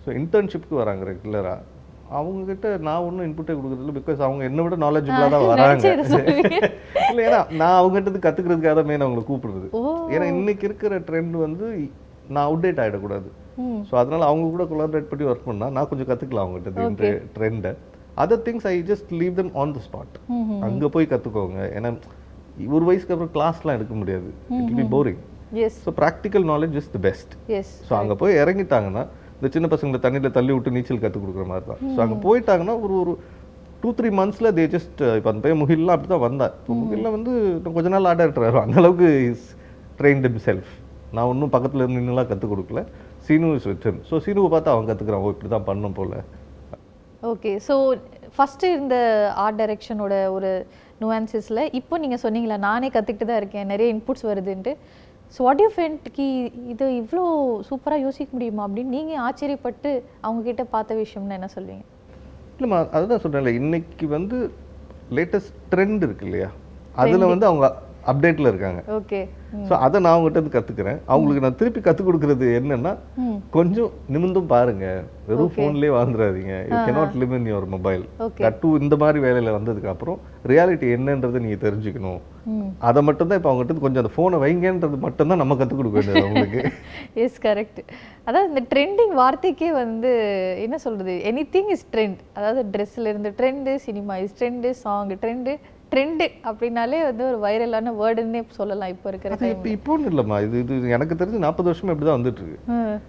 ஸோ 0.03 0.09
இன்டர்ன்ஷிப்க்கு 0.19 0.75
வராங்க 0.81 1.03
ரெகுலராக 1.11 1.65
அவங்கக்கிட்ட 2.19 2.67
நான் 2.87 3.03
ஒன்றும் 3.07 3.25
இன்புட்டே 3.27 3.55
கொடுக்குறதில்ல 3.57 3.93
பிகாஸ் 3.97 4.21
அவங்க 4.27 4.43
என்னை 4.49 4.61
விட 4.65 4.77
நாலேஜபிளாக 4.85 5.29
தான் 5.35 5.49
வராங்க. 5.51 5.89
இல்லை 7.09 7.21
ஏன்னா 7.27 7.41
நான் 7.61 7.79
அவங்ககிட்ட 7.81 8.21
கற்றுக்கிறதுக்காக 8.25 8.73
தான் 8.79 8.89
மெயின் 8.91 9.05
அவங்களை 9.05 9.23
கூப்பிடுறது. 9.29 9.67
ஏன்னா 10.13 10.25
இன்னைக்கு 10.35 10.65
இருக்கிற 10.69 10.99
ட்ரெண்ட் 11.09 11.35
வந்து 11.45 11.67
நான் 12.33 12.47
அவுடேட் 12.47 12.81
ஆகிடக்கூடாது 12.81 13.29
ஸோ 13.87 13.93
அதனால 14.01 14.25
அவங்க 14.31 14.49
கூட 14.55 14.65
கொலாபரேட் 14.71 15.09
பண்ணி 15.11 15.23
ஒர்க் 15.29 15.47
பண்ணால் 15.47 15.73
நான் 15.75 15.89
கொஞ்சம் 15.91 16.09
கற்றுக்கலாம் 16.09 16.45
அவங்ககிட்ட 16.45 17.11
ட்ரெண்டை 17.37 17.71
other 18.23 18.43
things 18.47 18.67
I 18.73 18.75
just 18.91 19.09
leave 19.21 19.35
them 19.39 19.49
on 19.63 19.73
the 19.77 19.81
spot 19.87 20.15
அங்கே 20.67 20.89
போய் 20.95 21.11
கற்றுக்கோங்க 21.13 21.59
ஏன்னா 21.77 21.91
ஒரு 22.75 22.83
வயசுக்கு 22.89 23.13
அப்புறம் 23.15 23.33
கிளாஸ்லாம் 23.35 23.77
எடுக்க 23.77 23.93
முடியாது. 24.01 24.29
It 24.59 24.77
be 24.79 24.85
boring 24.93 25.19
so 25.85 25.91
practical 25.99 26.45
knowledge 26.51 26.75
is 26.81 26.89
the 26.95 27.01
best 27.07 27.33
so 27.89 27.93
அங்கே 27.99 28.15
போய் 28.21 28.39
இறங்கிட்டாங்கன்னா 28.43 29.03
இந்த 29.37 29.49
சின்ன 29.55 29.67
பசங்களை 29.73 29.99
தண்ணியில் 30.05 30.35
தள்ளி 30.37 30.51
விட்டு 30.55 30.73
நீச்சல் 30.77 31.03
கற்றுக் 31.03 31.23
கொடுக்குற 31.23 31.45
மாதிரி 31.51 31.65
தான். 31.69 31.81
ஸோ 31.95 31.99
அங்கே 32.05 32.17
போயிட்டாங்கன்னா 32.25 32.75
ஒரு 32.85 32.95
ஒரு 33.01 33.13
டூ 33.83 33.89
த்ரீ 33.97 34.09
மந்த்ஸில் 34.19 34.49
தே 34.57 34.65
ஜஸ்ட் 34.73 35.01
இப்போ 35.17 35.29
அந்த 35.31 35.41
பையன் 35.43 35.59
முகில்லாம் 35.61 35.95
அப்படி 35.95 36.09
தான் 36.13 36.25
வந்தான். 36.25 36.53
இப்போ 36.61 36.75
முகில்லாம் 36.81 37.15
வந்து 37.17 37.33
கொஞ்ச 37.77 37.87
நாள் 37.93 38.09
ஆர்டர் 38.11 38.25
ஆயிடுறாரு 38.25 38.59
அந்த 38.65 38.77
அளவுக்கு 38.81 39.09
இஸ் 39.29 39.45
ட்ரெயின்ட் 40.01 40.27
இம் 40.29 40.41
செல்ஃப் 40.47 40.73
நான் 41.15 41.29
ஒன்றும் 41.33 41.53
பக்கத்தில் 41.55 41.83
இருந்து 41.83 41.99
நின்றுலாம் 41.99 42.29
கற்றுக் 42.31 42.53
கொடுக்கல. 42.53 42.81
சீனு 43.27 43.53
இஸ் 43.59 43.69
ஸோ 44.09 44.17
சீனுவை 44.25 44.49
பார்த்து 44.55 44.73
அவன் 44.73 44.89
கற்றுக்குறான் 44.91 45.23
ஓ 45.25 45.31
இப்படி 45.35 45.51
தான் 45.55 45.67
பண்ணும் 45.69 45.97
போல். 45.99 46.13
ஓகே 47.21 47.51
ஸோ 47.67 47.73
ஃபஸ்ட்டு 48.35 48.71
இருந்த 48.71 48.95
ஆர்ட் 49.35 49.59
டைரக்ஷனோட 49.61 50.15
ஒரு 50.31 50.51
நுவான்சஸில் 51.01 51.61
இப்போ 51.79 51.97
நீங்கள் 51.97 52.21
சொன்னீங்களா 52.23 52.57
நானே 52.65 52.87
கற்றுக்கிட்டு 52.87 53.25
தான் 53.25 53.37
இருக்கேன் 53.37 53.67
நிறைய 53.67 53.93
இன்புட்ஸ் 53.93 54.25
வருதுன்ட்டு. 54.29 54.71
ஸோ 55.33 55.39
வாட் 55.43 55.61
யூ 55.63 55.69
ஃபென்ட் 55.75 56.07
கி 56.15 56.27
இது 56.73 56.85
இவ்வளோ 57.01 57.23
சூப்பராக 57.69 58.05
யோசிக்க 58.05 58.29
முடியுமா 58.35 58.63
அப்படின்னு 58.67 58.95
நீங்கள் 58.97 59.21
ஆச்சரியப்பட்டு 59.25 59.91
அவங்கக்கிட்ட 60.23 60.63
பார்த்த 60.73 60.95
விஷயம்னு 60.95 61.37
என்ன 61.39 61.49
சொல்வீங்க 61.55 61.85
இல்லைம்மா 62.55 62.79
அதுதான் 62.95 63.21
சொல்கிறேன்ல 63.23 63.53
இன்னைக்கு 63.59 64.07
வந்து 64.15 64.37
லேட்டஸ்ட் 65.17 65.53
ட்ரெண்ட் 65.71 66.03
இருக்கு 66.03 66.25
இல்லையா? 66.27 66.49
அதில் 66.95 67.31
வந்து 67.33 67.47
அவங்க 67.49 67.67
அப்டேட்டில் 68.11 68.51
இருக்காங்க. 68.51 68.81
ஓகே. 68.97 69.19
ஸோ 69.67 69.73
அதை 69.85 69.97
நான் 70.03 70.13
அவங்ககிட்ட 70.13 70.39
இருந்து 70.39 70.55
கற்றுக்கிறேன் 70.55 70.99
அவங்களுக்கு 71.11 71.43
நான் 71.45 71.57
திருப்பி 71.59 71.81
கற்றுக் 71.85 72.07
கொடுக்குறது 72.07 72.47
என்னன்னா 72.57 72.91
கொஞ்சம் 73.55 73.91
நிமிந்தும் 74.13 74.49
பாருங்க. 74.51 74.85
வெறும் 75.29 75.53
ஃபோன்லேயே 75.55 75.91
வாழ்ந்துடாதீங்க 75.95 76.53
you 76.69 76.75
cannot 76.87 77.11
live 77.21 77.33
in 77.37 77.45
your 77.51 77.63
mobile. 77.73 78.03
தட்டு 78.43 78.67
இந்த 78.83 78.95
மாதிரி 79.03 79.19
வேலையில் 79.25 79.55
வந்ததுக்கு 79.57 79.91
அப்புறம் 79.93 80.19
ரியாலிட்டி 80.51 80.87
என்னன்றதை 80.97 81.39
நீங்கள் 81.45 81.63
தெரிஞ்சுக்கணும். 81.65 82.21
அதை 82.89 82.99
மட்டும்தான் 83.07 83.39
இப்போ 83.39 83.49
அவங்ககிட்ட 83.51 83.85
கொஞ்சம் 83.85 84.03
அந்த 84.03 84.13
ஃபோனை 84.15 84.37
வைங்கன்றது 84.45 84.99
மட்டும்தான் 85.05 85.41
நம்ம 85.43 85.57
கற்றுக் 85.61 85.79
கொடுக்க 85.81 85.97
வேண்டியது 85.99 86.23
அவங்களுக்கு. 86.25 86.61
எஸ் 87.25 87.41
கரெக்ட் 87.47 87.81
அதாவது 88.27 88.49
இந்த 88.51 88.63
ட்ரெண்டிங் 88.73 89.13
வார்த்தைக்கே 89.21 89.71
வந்து 89.83 90.11
என்ன 90.65 90.77
சொல்றது? 90.85 91.15
எனி 91.31 91.43
திங் 91.55 91.71
இஸ் 91.75 91.85
ட்ரெண்ட் 91.95 92.21
அதாவது 92.37 92.63
ட்ரெஸ்ஸில் 92.75 93.11
இருந்து 93.13 93.31
trend 93.41 93.73
cinema 93.87 94.15
is 94.25 94.37
trend 94.39 94.71
song 94.85 95.13
trend 95.25 95.53
trend 95.91 96.25
அப்படின்னாலே 96.49 96.97
வந்து 97.09 97.23
ஒரு 97.29 97.37
வைரலான 97.45 97.93
வேர்டுன்னே 98.01 98.41
சொல்லலாம் 98.57 98.91
இப்போ 98.95 99.07
இருக்கிற 99.11 99.37
இப்போ 99.53 99.69
இப்போன்னு 99.77 100.09
இல்லைம்மா. 100.11 100.37
இது 100.47 100.59
இது 100.63 100.91
எனக்கு 100.97 101.19
தெரிஞ்சு 101.21 101.45
நாற்பது 101.45 101.71
வருஷமா 101.71 101.93
இப்படி 101.93 102.07
தான் 102.09 102.19
வந்துட்டு 102.19 102.43
இருக்கு 102.43 103.07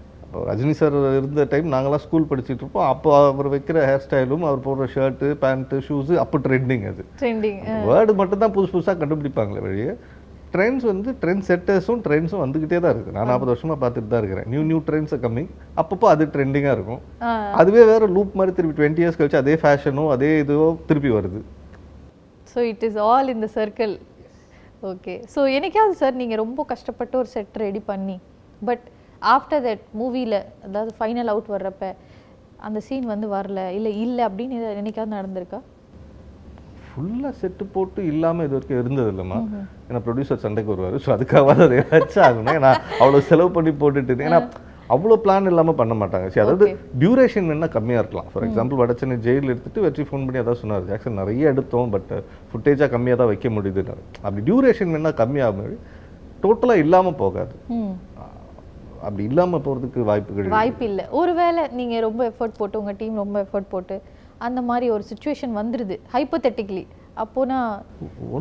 ரஜினி 0.48 0.74
சார் 0.78 0.96
இருந்த 1.18 1.44
டைம் 1.52 1.68
நாங்களாம் 1.74 2.02
ஸ்கூல் 2.04 2.28
படிச்சுட்டு 2.30 2.62
இருப்போம். 2.62 2.86
அப்போ 2.92 3.08
அவர் 3.30 3.48
வைக்கிற 3.54 3.78
ஹேர் 3.88 4.04
ஸ்டைலும் 4.04 4.44
அவர் 4.48 4.64
போடுற 4.66 4.84
ஷர்ட்டு 4.94 5.28
பேண்ட்டு 5.42 5.78
ஷூஸு 5.86 6.14
அப்போ 6.22 6.38
ட்ரெண்டிங் 6.46 6.84
அது. 6.90 7.04
ட்ரெண்டிங் 7.22 7.58
வேர்டு 7.90 8.14
மட்டும் 8.20 8.42
தான் 8.44 8.54
புதுசு 8.56 8.72
புதுசாக 8.74 8.96
கண்டுபிடிப்பாங்களே 9.02 9.64
வழியே 9.66 9.94
ட்ரெண்ட்ஸ் 10.54 10.86
வந்து 10.90 11.10
ட்ரெண்ட் 11.22 11.44
செட்டர்ஸும் 11.48 12.00
ட்ரெண்ட்ஸும் 12.06 12.42
வந்துக்கிட்டே 12.44 12.78
தான் 12.84 12.92
இருக்குது 12.94 13.16
நான் 13.16 13.30
நாற்பது 13.30 13.52
வருஷமா 13.52 13.76
பார்த்துட்டு 13.82 14.12
தான் 14.12 14.22
இருக்கிறேன். 14.22 14.48
நியூ 14.52 14.62
நியூ 14.70 14.78
ட்ரெண்ட்ஸை 14.88 15.18
கம்மிங் 15.24 15.50
அப்பப்போ 15.80 16.06
அது 16.14 16.24
ட்ரெண்டிங்காக 16.34 16.76
இருக்கும். 16.78 17.02
அதுவே 17.60 17.82
வேற 17.92 18.06
லூப் 18.16 18.36
மாதிரி 18.40 18.54
திருப்பி 18.56 18.76
டுவெண்ட்டி 18.80 19.04
இயர்ஸ் 19.04 19.18
கழிச்சு 19.20 19.42
அதே 19.44 19.56
ஃபேஷனும் 19.64 20.10
அதே 20.16 20.30
இதுவோ 20.44 20.68
திருப்பி 20.90 21.12
வருது. 21.18 21.40
So 22.52 22.60
it 22.70 22.84
is 22.88 22.98
all 23.06 23.30
in 23.34 23.42
the 23.44 23.50
circle 23.58 23.94
okay 24.82 25.14
so 25.34 25.40
என்னைக்காவது 25.56 25.96
சார் 26.02 26.20
நீங்கள் 26.20 26.40
ரொம்ப 26.42 26.60
கஷ்டப்பட்டு 26.72 27.14
ஒரு 27.20 27.28
செட் 27.34 27.58
ரெடி 27.64 27.82
பண்ணி 27.90 28.16
பட் 28.62 28.84
ஆஃப்டர் 29.22 29.64
தட் 29.66 29.84
மூவியில் 30.00 30.38
அதாவது 30.66 30.92
ஃபைனல் 30.98 31.30
அவுட் 31.32 31.50
வர்றப்ப 31.54 31.84
அந்த 32.68 32.78
சீன் 32.86 33.06
வந்து 33.12 33.26
வரல 33.34 33.60
இல்லை 33.76 33.92
இல்லை 34.04 34.22
அப்படின்னு 34.28 34.56
என்னைக்காவது 34.80 35.16
நடந்திருக்கா? 35.18 35.60
ஃபுல்லாக 36.86 37.32
செட்டு 37.40 37.64
போட்டு 37.74 38.00
இல்லாமல் 38.12 38.46
இது 38.46 38.54
வரைக்கும் 38.56 38.80
இருந்தது 38.82 39.10
இல்லைம்மா 39.12 39.38
ஏன்னா 39.88 40.00
ப்ரொடியூசர் 40.06 40.42
சண்டைக்கு 40.44 40.72
வருவார். 40.72 40.96
ஸோ 41.04 41.10
அதுக்காக 41.14 41.54
அதை 41.66 41.78
வச்சு 41.92 42.18
ஆகணும் 42.26 42.56
ஏன்னா 42.58 42.72
அவ்வளோ 43.02 43.20
செலவு 43.30 43.50
பண்ணி 43.56 43.72
போட்டுட்டு 43.82 44.26
ஏன்னா 44.28 44.40
அவ்வளோ 44.94 45.16
பிளான் 45.24 45.48
இல்லாமல் 45.52 45.78
பண்ண 45.80 45.94
மாட்டாங்க. 46.02 46.26
சரி 46.32 46.44
அதாவது 46.44 46.66
டியூரேஷன் 47.02 47.48
வேணா 47.52 47.68
கம்மியாக 47.76 48.02
இருக்கலாம். 48.02 48.28
ஃபார் 48.32 48.46
எக்ஸாம்பிள் 48.48 48.80
வடச்சென்னை 48.82 49.16
ஜெயில் 49.26 49.50
எடுத்துட்டு 49.52 49.84
வெற்றி 49.86 50.04
ஃபோன் 50.08 50.24
பண்ணி 50.26 50.42
அதான் 50.42 50.60
சொன்னார். 50.62 50.86
ஜாக்சன் 50.90 51.18
நிறைய 51.20 51.52
எடுத்தோம் 51.54 51.90
பட் 51.94 52.12
ஃபுட்டேஜாக 52.52 52.88
கம்மியாக 52.94 53.20
தான் 53.22 53.30
வைக்க 53.32 53.48
முடியுதுன்னாரு 53.56 54.04
அப்படி 54.24 54.44
டியூரேஷன் 54.50 54.94
வேணா 54.96 55.12
கம்மியாக 55.22 55.66
டோட்டலாக 56.44 56.84
இல்லாமல் 56.84 57.18
போகாது. 57.24 57.54
அப்படி 59.06 59.22
இல்லாமல் 59.30 59.62
போகிறதுக்கு 59.66 60.00
வாய்ப்புகள் 60.08 60.54
வாய்ப்பு 60.56 60.84
இல்லை. 60.90 61.04
ஒருவேளை 61.20 61.62
நீங்கள் 61.78 62.02
ரொம்ப 62.06 62.22
எஃபர்ட் 62.30 62.58
போட்டு 62.58 62.80
உங்கள் 62.80 62.98
டீம் 63.02 63.20
ரொம்ப 63.24 63.36
எஃபர்ட் 63.44 63.70
போட்டு 63.74 63.96
அந்த 64.46 64.60
மாதிரி 64.70 64.86
ஒரு 64.96 65.04
சுச்சுவேஷன் 65.10 65.54
வந்துடுது 65.60 65.96
ஹைப்போதெட்டிக்லி 66.14 66.84
அப்போனா 67.22 67.56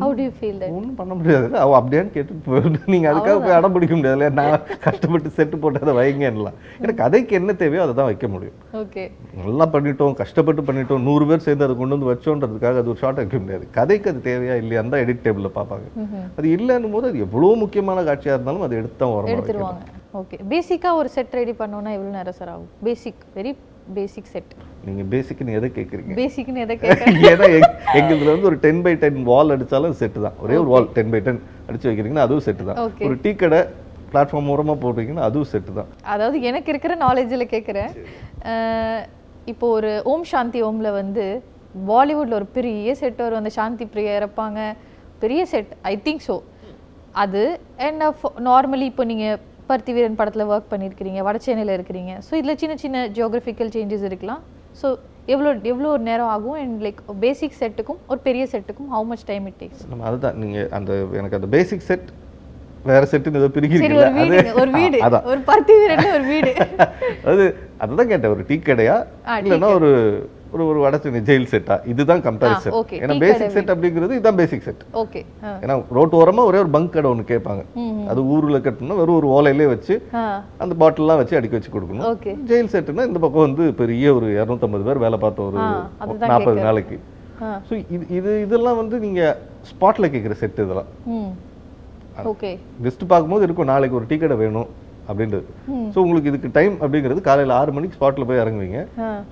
ஹவு 0.02 0.10
டு 0.18 0.24
ஃபீல் 0.36 0.58
தட் 0.60 0.74
ஒன்றும் 0.78 0.98
பண்ண 0.98 1.12
முடியாது 1.18 1.46
அவ 1.62 1.72
அப்படியான்னு 1.78 2.12
கேட்டுட்டு 2.16 2.90
நீங்கள் 2.92 3.10
அதுக்காக 3.12 3.36
போய் 3.44 3.56
அடம் 3.56 3.74
பிடிக்க 3.74 3.94
முடியாதுல்ல. 3.98 4.28
நான் 4.38 4.54
கஷ்டப்பட்டு 4.86 5.30
செட்டு 5.38 5.56
போட்டு 5.62 5.82
அதை 5.84 5.94
வைங்கலாம் 6.00 6.56
ஏன்னா 6.80 6.94
கதைக்கு 7.02 7.38
என்ன 7.40 7.56
தேவையோ 7.62 7.82
அதை 7.86 7.94
தான் 8.00 8.08
வைக்க 8.10 8.28
முடியும். 8.34 8.56
ஓகே. 8.82 9.04
நல்லா 9.46 9.66
பண்ணிட்டோம் 9.74 10.16
கஷ்டப்பட்டு 10.22 10.64
பண்ணிட்டோம் 10.68 11.06
நூறு 11.08 11.26
பேர் 11.30 11.46
சேர்ந்து 11.46 11.66
அதை 11.68 11.76
கொண்டு 11.80 11.96
வந்து 11.96 12.10
வச்சோன்றதுக்காக 12.12 12.82
அது 12.82 12.92
ஒரு 12.94 13.02
ஷார்ட் 13.04 13.22
வைக்க 13.22 13.38
முடியாது. 13.44 13.66
கதைக்கு 13.78 14.10
அது 14.12 14.22
தேவையா 14.28 14.56
இல்லையா 14.62 14.84
தான் 14.94 15.02
எடிட் 15.04 15.24
டேபிளில் 15.26 15.56
பார்ப்பாங்க. 15.58 15.86
அது 16.38 16.48
இல்லைன்னும் 16.58 16.94
போது 16.96 17.08
அது 17.12 17.24
எவ்வளோ 17.26 17.54
முக்கியமான 17.64 18.04
காட்சியாக 18.10 18.36
இருந்தாலும் 18.38 18.66
அதை 18.68 18.76
எடுத்து 18.82 19.00
தான் 19.04 19.16
வரும் 19.16 19.98
ஓகே. 20.20 20.36
பேசிக்காக 20.52 21.00
ஒரு 21.00 21.08
செட் 21.16 21.34
ரெடி 21.38 21.52
பண்ணோன்னா 21.58 21.90
எவ்வளோ 21.96 22.12
நேரம் 22.16 22.36
சார் 22.38 22.50
ஆகும்? 22.52 22.70
பேசிக் 22.86 23.20
வெரி 23.36 23.50
பேசிக் 23.96 24.30
செட் 24.32 24.52
நீங்கள் 24.86 25.08
பேசிக்னு 25.12 25.56
எதை 25.58 25.68
கேட்குறீங்க 25.76 26.14
பேசிக்னு 26.18 26.62
எதை 26.64 26.74
கேட்க 26.82 27.10
ஏன்னா 27.30 27.46
எங்- 27.56 27.70
எங்களுதுல 27.98 28.32
வந்து 28.34 28.48
ஒரு 28.50 28.58
டென் 28.64 28.82
பை 28.84 28.92
டென் 29.02 29.18
வால் 29.24 29.54
அடிச்சாலும் 29.54 29.96
செட்டு 30.00 30.20
தான். 30.24 30.36
ஒரே 30.44 30.56
ஒரு 30.62 30.68
வால் 30.72 30.88
டென் 30.96 31.12
பை 31.12 31.20
டென் 31.20 31.40
அடிச்சு 31.68 31.88
வைக்கிறீங்கன்னா 31.88 32.26
அதுவும் 32.26 32.46
செட்டு 32.46 32.64
தான். 32.68 32.78
ஒரு 33.06 33.16
டீ 33.24 33.32
கடை 33.34 33.60
பிளாட்ஃபார்ம் 34.12 34.50
ஓரமாக 34.52 34.78
போடுறீங்கன்னா 34.84 35.24
அதுவும் 35.28 35.50
செட்டு 35.52 35.72
தான். 35.72 35.90
அதாவது 36.12 36.36
எனக்கு 36.48 36.70
இருக்கிற 36.72 36.94
நாலேஜில் 37.04 37.50
கேட்குறேன் 37.52 37.90
இப்போ 39.46 39.66
ஒரு 39.76 39.90
ஓம் 40.12 40.26
சாந்தி 40.32 40.60
ஓம்ல 40.62 40.88
வந்து 40.94 41.26
பாலிவுட்ல 41.88 42.38
ஒரு 42.38 42.48
பெரிய 42.56 42.94
செட் 43.02 43.20
வரும். 43.24 43.40
அந்த 43.42 43.52
சாந்தி 43.58 43.84
பிரியா 43.92 44.14
இறப்பாங்க. 44.18 44.60
பெரிய 45.22 45.40
செட் 45.46 45.72
ஐ 45.84 45.94
திங்க் 46.06 46.24
ஸோ 46.26 46.36
அது 47.22 47.42
அண்ட் 47.84 48.02
நார்மலி 48.48 48.86
இப்போ 48.90 49.04
நீங்கள் 49.04 49.38
பருத்தி 49.70 49.92
வீரன் 49.96 50.18
படத்தில் 50.20 50.50
ஒர்க் 50.52 50.72
பண்ணியிருக்கிறீங்க 50.72 51.20
வட 51.26 51.38
சென்னையில் 51.46 51.76
இருக்கிறீங்க. 51.76 52.12
ஸோ 52.26 52.32
இதில் 52.40 52.58
சின்ன 52.62 52.74
சின்ன 52.84 53.06
ஜியோகிராஃபிக்கல் 53.16 53.72
சேஞ்சஸ் 53.76 54.06
இருக்கலாம். 54.08 54.40
ஸோ 54.80 54.88
எவ்வளோ 55.34 55.50
எவ்வளோ 55.70 55.90
நேரம் 56.08 56.30
ஆகும் 56.34 56.58
அண்ட் 56.60 56.80
லைக் 56.86 57.00
பேசிக் 57.24 57.58
செட்டுக்கும் 57.60 58.00
ஒரு 58.12 58.20
பெரிய 58.26 58.44
செட்டுக்கும் 58.52 58.90
how 58.94 59.06
much 59.10 59.28
time 59.30 59.46
it 59.50 59.58
takes 59.62 59.84
நம்ம 59.90 60.06
அதுதான் 60.10 60.38
நீங்க 60.42 60.58
அந்த 60.78 60.90
எனக்கு 61.20 61.38
அந்த 61.38 61.50
பேசிக் 61.56 61.86
செட் 61.88 62.08
வேற 62.84 63.02
செட்டுன்னு 63.10 63.40
ஏதோ 63.40 63.48
சரி 63.48 63.54
பிரிக்கிறீங்களா 63.56 64.04
ஒரு 64.10 64.20
வீடு 64.20 64.52
ஒரு 64.60 64.70
வீடு 64.78 64.98
அது 64.98 65.06
அதான். 65.08 65.26
ஒரு 65.32 65.40
பருத்தி 65.48 65.74
வீரன்ல 65.80 66.10
ஒரு 66.18 66.26
வீடு. 66.32 66.52
அது 67.30 67.44
அதுதான் 67.82 68.10
கேட்டேன் 68.12 68.32
ஒரு 68.34 68.44
டீ 68.50 68.56
கடையா? 68.60 68.96
இல்லைன்னா 69.42 69.70
ஒரு 69.78 69.90
ஒரு 70.54 70.62
ஒரு 70.70 70.78
வடச்சென்னை 70.84 71.20
ஜெயில் 71.28 71.46
செட்டா 71.52 71.76
இதுதான் 71.92 72.22
கம்பேரிசன். 72.26 72.74
ஏன்னா 73.02 73.16
பேசிக் 73.24 73.54
செட் 73.56 73.70
அப்படிங்கிறது 73.74 74.16
இதுதான் 74.16 74.38
பேசிக் 74.40 74.64
செட் 74.66 74.82
ஓகே 75.02 75.20
ஏன்னா 75.62 75.76
ரோட்டு 75.98 76.18
ஓரமா 76.20 76.44
ஒரே 76.50 76.58
ஒரு 76.64 76.70
பங்க் 76.76 76.92
கடை 76.94 77.10
ஒன்று 77.12 77.24
கேட்பாங்க. 77.32 77.62
அது 78.12 78.20
ஊர்ல 78.34 78.60
கட்டணும்னா 78.64 78.98
வெறும் 79.00 79.18
ஒரு 79.20 79.28
ஓலையிலே 79.36 79.68
வச்சு 79.74 79.96
அந்த 80.64 80.72
பாட்டில்லாம் 80.82 81.20
வச்சு 81.22 81.38
அடுக்கி 81.40 81.58
வச்சு 81.58 81.74
கொடுக்கணும். 81.76 82.18
ஜெயில் 82.50 82.72
செட்டுனா 82.74 83.06
இந்த 83.10 83.22
பக்கம் 83.26 83.46
வந்து 83.48 83.66
பெரிய 83.82 84.14
ஒரு 84.18 84.28
இரநூத்தம்பது 84.40 84.86
பேர் 84.88 85.04
வேலை 85.06 85.20
பார்த்த 85.26 85.48
ஒரு 85.48 85.60
நாற்பது. 86.32 86.58
நாளைக்கு. 86.68 86.98
ஸோ 87.68 87.74
இது 87.96 88.04
இது 88.18 88.30
இதெல்லாம் 88.46 88.80
வந்து 88.82 88.96
நீங்க 89.06 89.22
ஸ்பாட்ல 89.70 90.08
கேட்குற 90.14 90.34
செட் 90.42 90.60
இதெல்லாம். 90.64 90.90
லிஸ்ட் 92.84 93.10
பார்க்கும்போது 93.12 93.44
இருக்கும். 93.46 93.70
நாளைக்கு 93.74 93.98
ஒரு 94.00 94.08
டீ 94.10 94.16
கடை 94.22 94.36
வேணும். 94.44 94.70
அப்படின்றது. 95.10 95.46
ஸோ 95.94 95.98
உங்களுக்கு 96.06 96.32
இதுக்கு 96.32 96.50
டைம் 96.58 96.74
அப்படிங்கிறது 96.84 97.22
காலையில் 97.28 97.54
ஆறு 97.60 97.76
மணிக்கு 97.76 97.98
ஸ்பாட்டில் 97.98 98.28
போய் 98.30 98.42
இறங்குவீங்க. 98.42 98.80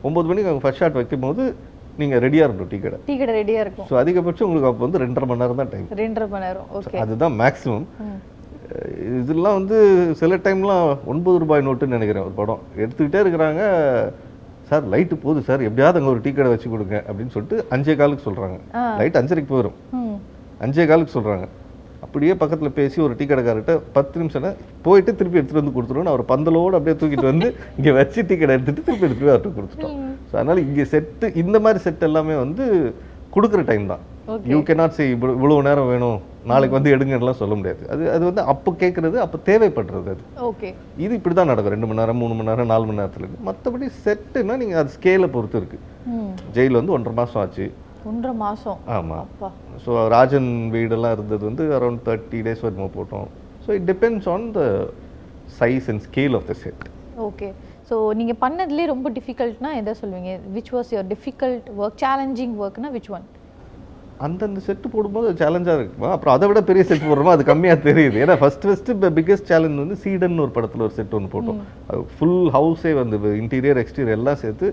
ஒம்பது 0.08 0.28
மணிக்கு 0.30 0.50
அவங்க 0.50 0.64
ஃபர்ஸ்ட் 0.64 0.82
ஷாட் 0.82 0.98
வைக்கும் 1.00 1.26
போது 1.26 1.42
நீங்கள் 2.00 2.20
ரெடியாக 2.24 2.46
இருக்கணும் 2.46 2.72
டீ 2.72 2.78
கடை. 2.86 2.98
டீ 3.10 3.14
கடை 3.20 3.32
ரெடியா 3.40 3.60
இருக்கும். 3.64 3.86
ஸோ 3.90 3.94
அதிகபட்சம் 4.02 4.46
உங்களுக்கு 4.48 4.70
அப்போ 4.70 4.82
வந்து 4.86 5.02
ரெண்டரை 5.04 5.26
மணி 5.28 5.42
நேரம் 5.42 5.60
தான் 5.62 5.70
டைம் 5.74 5.86
ரெண்டரை 6.04 6.28
மணி 6.34 6.46
நேரம். 6.48 6.68
ஓகே 6.78 7.00
அதுதான் 7.04 7.36
மேக்ஸிமம் 7.42 7.86
இதெல்லாம் 9.18 9.58
வந்து 9.58 9.76
சில 10.20 10.36
டைம்லாம் 10.46 10.88
ஒன்பது 11.12 11.36
ரூபாய் 11.42 11.66
நோட்டுன்னு 11.66 11.96
நினைக்கிறேன் 11.98 12.26
ஒரு 12.28 12.34
படம். 12.40 12.62
எடுத்துக்கிட்டே 12.82 13.20
இருக்கிறாங்க. 13.24 13.62
சார் 14.70 14.88
லைட்டு 14.92 15.16
போகுது 15.22 15.40
சார். 15.48 15.62
எப்படியாவது 15.68 15.98
அங்கே 16.00 16.10
ஒரு 16.14 16.20
டீ 16.24 16.30
கடை 16.38 16.50
வச்சு 16.54 16.72
கொடுங்க. 16.72 16.96
அப்படின்னு 17.08 17.34
சொல்லிட்டு 17.36 17.58
அஞ்சே 17.74 17.94
காலுக்கு 18.00 18.26
சொல்கிறாங்க. 18.26 18.58
லைட் 19.00 19.18
அஞ்சரைக்கு 19.20 19.52
போயிடும் 19.54 19.78
அஞ்சே 20.64 20.84
காலுக்கு 20.90 21.16
சொல்கிறாங்க 21.16 21.46
அப்படியே 22.04 22.32
பக்கத்தில் 22.42 22.76
பேசி 22.76 22.98
ஒரு 23.06 23.14
டீ 23.18 23.24
கடைக்காரர்கிட்ட 23.30 23.74
பத்து 23.96 24.20
நிமிஷம் 24.20 24.44
போயிட்டு 24.86 25.10
திருப்பி 25.18 25.38
எடுத்துகிட்டு 25.38 25.62
வந்து 25.62 25.76
கொடுத்துருவோம் 25.76 26.12
அவர் 26.12 26.30
பந்தலோடு 26.32 26.78
அப்படியே 26.78 26.96
தூக்கிட்டு 27.00 27.30
வந்து 27.32 27.46
இங்கே 27.78 27.92
வச்சு 27.98 28.26
டீ 28.28 28.36
கடை 28.42 28.54
எடுத்துட்டு 28.56 28.84
திருப்பி 28.86 29.06
எடுத்துட்டு 29.06 29.26
போய் 29.26 29.34
அவர்கிட்ட 29.34 29.56
கொடுத்துட்டோம். 29.58 29.96
ஸோ 30.30 30.34
அதனால் 30.40 30.64
இங்கே 30.66 30.84
செட்டு 30.92 31.28
இந்த 31.42 31.56
மாதிரி 31.64 31.80
செட் 31.86 32.06
எல்லாமே 32.08 32.36
வந்து 32.44 32.64
கொடுக்குற 33.34 33.62
டைம் 33.70 33.90
தான். 33.90 34.04
யூ 34.52 34.58
கேனாட் 34.68 34.94
சே 34.96 35.04
இவ்வளோ 35.14 35.32
இவ்வளோ 35.38 35.56
நேரம் 35.66 35.90
வேணும் 35.92 36.18
நாளைக்கு 36.50 36.76
வந்து 36.76 36.92
எடுங்கலாம் 36.94 37.38
சொல்ல 37.40 37.54
முடியாது. 37.58 37.82
அது 37.92 38.02
அது 38.14 38.22
வந்து 38.28 38.42
அப்போ 38.52 38.70
கேட்குறது 38.82 39.16
அப்போ 39.24 39.38
தேவைப்படுறது 39.48 40.08
அது. 40.14 40.22
ஓகே 40.50 40.68
இது 41.04 41.12
இப்படி 41.18 41.34
தான் 41.38 41.50
நடக்கும். 41.52 41.74
ரெண்டு 41.74 41.88
மணி 41.90 42.00
நேரம் 42.02 42.20
மூணு 42.22 42.34
மணி 42.38 42.50
நேரம் 42.50 42.70
நாலு 42.72 42.86
மணி 42.88 43.00
நேரத்தில் 43.00 43.28
மற்றபடி 43.48 43.88
செட்டுன்னா 44.04 44.56
நீங்கள் 44.62 44.80
அது 44.82 44.94
ஸ்கேலை 44.96 45.28
பொறுத்து 45.36 45.60
இருக்குது 45.60 45.84
ம். 46.14 46.32
ஜெயில் 46.56 46.80
வந்து 46.80 46.94
ஒன்றரை 46.96 47.14
மாதம் 47.20 47.40
ஆச்சு. 47.42 47.66
ஒன்றரை 48.10 48.32
மாசம். 48.44 48.78
ஆமாம் 48.96 49.28
ஸோ 49.84 49.92
ராஜன் 50.16 50.50
வீடெல்லாம் 50.74 51.14
இருந்தது 51.16 51.42
வந்து 51.50 51.64
அரௌண்ட் 51.78 52.02
தேர்ட்டி 52.08 52.40
டேஸ் 52.46 52.62
வரைக்கும் 52.64 52.94
போட்டோம். 52.98 53.28
So 53.64 53.70
it 53.78 53.88
depends 53.92 54.28
on 54.34 54.46
the 54.58 54.62
size 55.60 55.88
and 55.92 56.04
scale 56.08 56.36
of 56.38 56.46
the 56.50 56.56
set 56.64 56.84
okay 57.28 57.48
so 57.90 57.96
நீங்க 58.18 58.34
பண்ணதுலேயே 58.44 58.86
ரொம்ப 58.94 59.10
டிஃபிகல்ட்னா 59.18 59.70
எதை 59.80 59.94
சொல்வீங்க? 60.02 60.32
Which 60.56 60.72
was 60.76 60.92
your 60.94 61.10
difficult 61.14 61.68
work 61.82 62.00
challenging 62.04 62.54
ஒர்க்னா 62.64 62.90
which 62.96 63.10
one 63.16 63.26
அந்தந்த 64.26 64.60
செட்டு 64.66 64.86
போடும்போது 64.92 65.28
சேலஞ்சாக 65.40 65.80
இருக்குமா? 65.80 66.08
அப்புறம் 66.14 66.34
அதை 66.36 66.46
விட 66.50 66.60
பெரிய 66.70 66.82
செட் 66.86 67.04
போடுறோமோ? 67.08 67.34
அது 67.36 67.42
கம்மியாக 67.50 67.78
தெரியுது. 67.88 68.16
ஏன்னா 68.24 68.34
ஃபர்ஸ்ட் 68.40 68.64
ஃபஸ்ட்டு 68.68 69.10
பிக்கஸ்ட் 69.18 69.50
சேலஞ்ச் 69.50 69.82
வந்து 69.82 69.96
சீடன் 70.04 70.42
ஒரு 70.44 70.52
படத்தில் 70.56 70.84
ஒரு 70.86 70.94
செட் 70.96 71.14
ஒன்று 71.18 71.32
போட்டோம். 71.34 71.60
அது 71.90 72.00
ஃபுல் 72.14 72.48
ஹவுஸே 72.56 72.92
வந்து 73.00 73.18
இன்டீரியர் 73.42 73.80
எக்ஸ்டீரியர் 73.82 74.18
எல்லாம் 74.20 74.40
சேர்த்து 74.42 74.68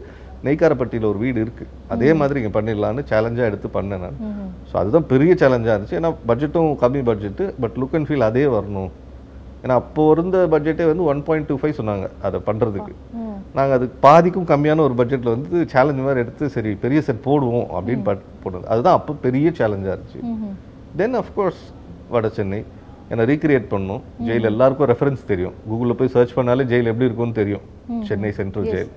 நெய்க்காரப்பட்டியில் 0.48 1.08
ஒரு 1.12 1.20
வீடு 1.24 1.40
இருக்குது 1.46 1.72
அதே 1.94 2.10
மாதிரி 2.20 2.40
இங்கே 2.42 2.54
பண்ணிடலான்னு 2.58 3.04
சேலஞ்சாக 3.12 3.50
எடுத்து 3.52 3.70
பண்ணேன் 3.78 4.04
நான். 4.06 4.20
ஸோ 4.70 4.76
அதுதான் 4.82 5.10
பெரிய 5.14 5.34
சேலஞ்சாக 5.42 5.76
இருந்துச்சு. 5.76 5.98
ஏன்னா 6.02 6.12
பட்ஜெட்டும் 6.30 6.70
கம்மி 6.84 7.02
budget 7.10 7.46
but 7.64 7.78
look 7.82 7.98
and 8.00 8.10
feel 8.10 8.28
அதே 8.30 8.46
வரணும். 8.58 8.92
ஏன்னா 9.64 9.76
அப்போ 9.82 10.04
இருந்த 10.16 10.38
பட்ஜெட்டே 10.54 10.86
வந்து 10.92 11.06
ஒன் 11.12 11.22
பாயிண்ட் 11.28 11.48
டூ 11.50 11.56
ஃபைவ் 11.62 11.78
சொன்னாங்க 11.80 12.08
அதை 12.28 12.40
பண்ணுறதுக்கு 12.50 12.94
நாங்கள் 13.58 13.76
அதுக்கு 13.78 13.96
பாதிக்கும் 14.06 14.48
கம்மியான 14.52 14.84
ஒரு 14.88 14.96
பட்ஜெட்டில் 15.00 15.34
வந்து 15.36 15.58
சேலஞ்ச் 15.74 16.06
மாதிரி 16.08 16.22
எடுத்து 16.24 16.46
சரி 16.56 16.72
பெரிய 16.84 17.00
செட் 17.08 17.26
போடுவோம் 17.28 17.68
அப்படின்னு 17.78 18.04
பட் 18.10 18.24
போட்டது 18.44 18.66
அதுதான் 18.74 18.98
அப்போ 19.00 19.14
பெரிய 19.26 19.54
சேலஞ்சாக 19.60 19.94
இருந்துச்சு. 19.96 20.22
தென் 21.02 21.18
அஃப்கோர்ஸ் 21.22 21.62
வட 22.16 22.30
சென்னை. 22.38 22.62
ஏன்னா 23.12 23.24
ரீக்ரியேட் 23.32 23.66
பண்ணணும் 23.72 24.04
ஜெயில் 24.28 24.50
எல்லாருக்கும் 24.52 24.90
ரெஃபரன்ஸ் 24.92 25.24
தெரியும். 25.32 25.56
கூகுளில் 25.70 25.98
போய் 26.00 26.14
சர்ச் 26.16 26.36
பண்ணாலே 26.38 26.66
ஜெயில் 26.72 26.92
எப்படி 26.92 27.08
இருக்கும்னு 27.10 27.40
தெரியும். 27.42 27.66
சென்னை 28.10 28.32
சென்ட்ரல் 28.40 28.70
ஜெயில் 28.74 28.92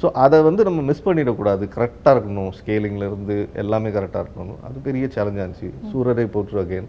ஸோ 0.00 0.06
அதை 0.24 0.38
வந்து 0.48 0.62
நம்ம 0.68 0.80
மிஸ் 0.90 1.06
பண்ணிடக்கூடாது. 1.06 1.64
கரெக்டாக 1.76 2.14
இருக்கணும். 2.14 2.50
ஸ்கேலிங்ல 2.58 3.04
இருந்து 3.10 3.36
எல்லாமே 3.62 3.90
கரெக்டாக 3.96 4.24
இருக்கணும். 4.24 4.60
அது 4.68 4.76
பெரிய 4.88 5.04
சேலஞ்சாக 5.16 5.44
இருந்துச்சு. 5.44 5.70
சூரரை 5.90 6.26
போற்று 6.36 6.58
அகைன் 6.64 6.88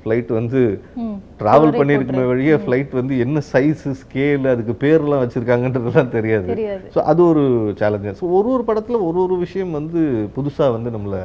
ஃப்ளைட் 0.00 0.30
வந்து 0.38 0.60
ட்ராவல் 1.40 1.76
பண்ணியிருக்குமே 1.78 2.24
வழியே 2.30 2.56
ஃப்ளைட் 2.62 2.90
வந்து 2.98 3.14
என்ன 3.24 3.42
சைஸு 3.52 3.92
ஸ்கேல் 4.00 4.46
அதுக்கு 4.52 4.74
பேர்லாம் 4.82 5.22
வச்சுருக்காங்கன்றதுலாம் 5.22 6.12
தெரியாது. 6.16 6.56
ஸோ 6.94 6.98
அது 7.12 7.22
ஒரு 7.30 7.44
சேலஞ்சு 7.80 8.12
ஸோ 8.20 8.26
ஒரு 8.38 8.50
ஒரு 8.56 8.64
படத்தில் 8.70 9.04
ஒரு 9.08 9.18
ஒரு 9.26 9.36
விஷயம் 9.44 9.72
வந்து 9.78 10.02
புதுசாக 10.36 10.74
வந்து 10.76 10.92
நம்மளை 10.96 11.22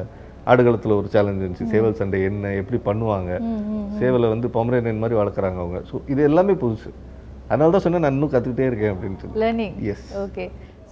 ஆடுகளத்தில் 0.50 0.98
ஒரு 1.00 1.08
சேலஞ்ச் 1.14 1.42
இருந்துச்சு. 1.42 1.70
சேவல் 1.74 1.98
சண்டை 2.00 2.20
என்ன 2.28 2.54
எப்படி 2.60 2.78
பண்ணுவாங்க? 2.88 3.30
சேவலை 4.00 4.28
வந்து 4.34 4.48
பொமரேனியன் 4.56 5.02
மாதிரி 5.02 5.18
வளர்க்குறாங்க 5.20 5.58
அவங்க. 5.64 5.80
ஸோ 5.90 5.96
இது 6.12 6.20
எல்லாமே 6.30 6.54
புதுசு. 6.64 6.90
அதனால 7.50 7.72
தான் 7.74 7.84
சொன்னேன் 7.84 8.04
நான் 8.04 8.16
இன்னும் 8.16 8.32
கற்றுக்கிட்டே 8.34 8.66
இருக்கேன் 8.70 8.92
அப்படின்னு 8.94 9.20
சொல்லி. 9.22 9.38
Learning 9.42 9.76
yes 9.92 10.08
okay 10.24 10.44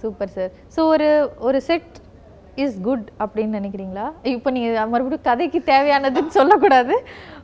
super 0.03 0.31
sir 0.37 0.51
so 0.75 0.79
ஒரு 0.93 1.09
ஒரு 1.47 1.59
செட் 1.69 1.95
இஸ் 2.63 2.77
குட் 2.87 3.05
அப்படின்னு 3.23 3.59
நினைக்கிறீங்களா? 3.59 4.05
இப்போ 4.35 4.49
நீங்கள் 4.55 4.89
மறுபடியும் 4.93 5.27
கதைக்கு 5.27 5.59
தேவையானதுன்னு 5.73 6.33
சொல்லக்கூடாது. 6.39 6.95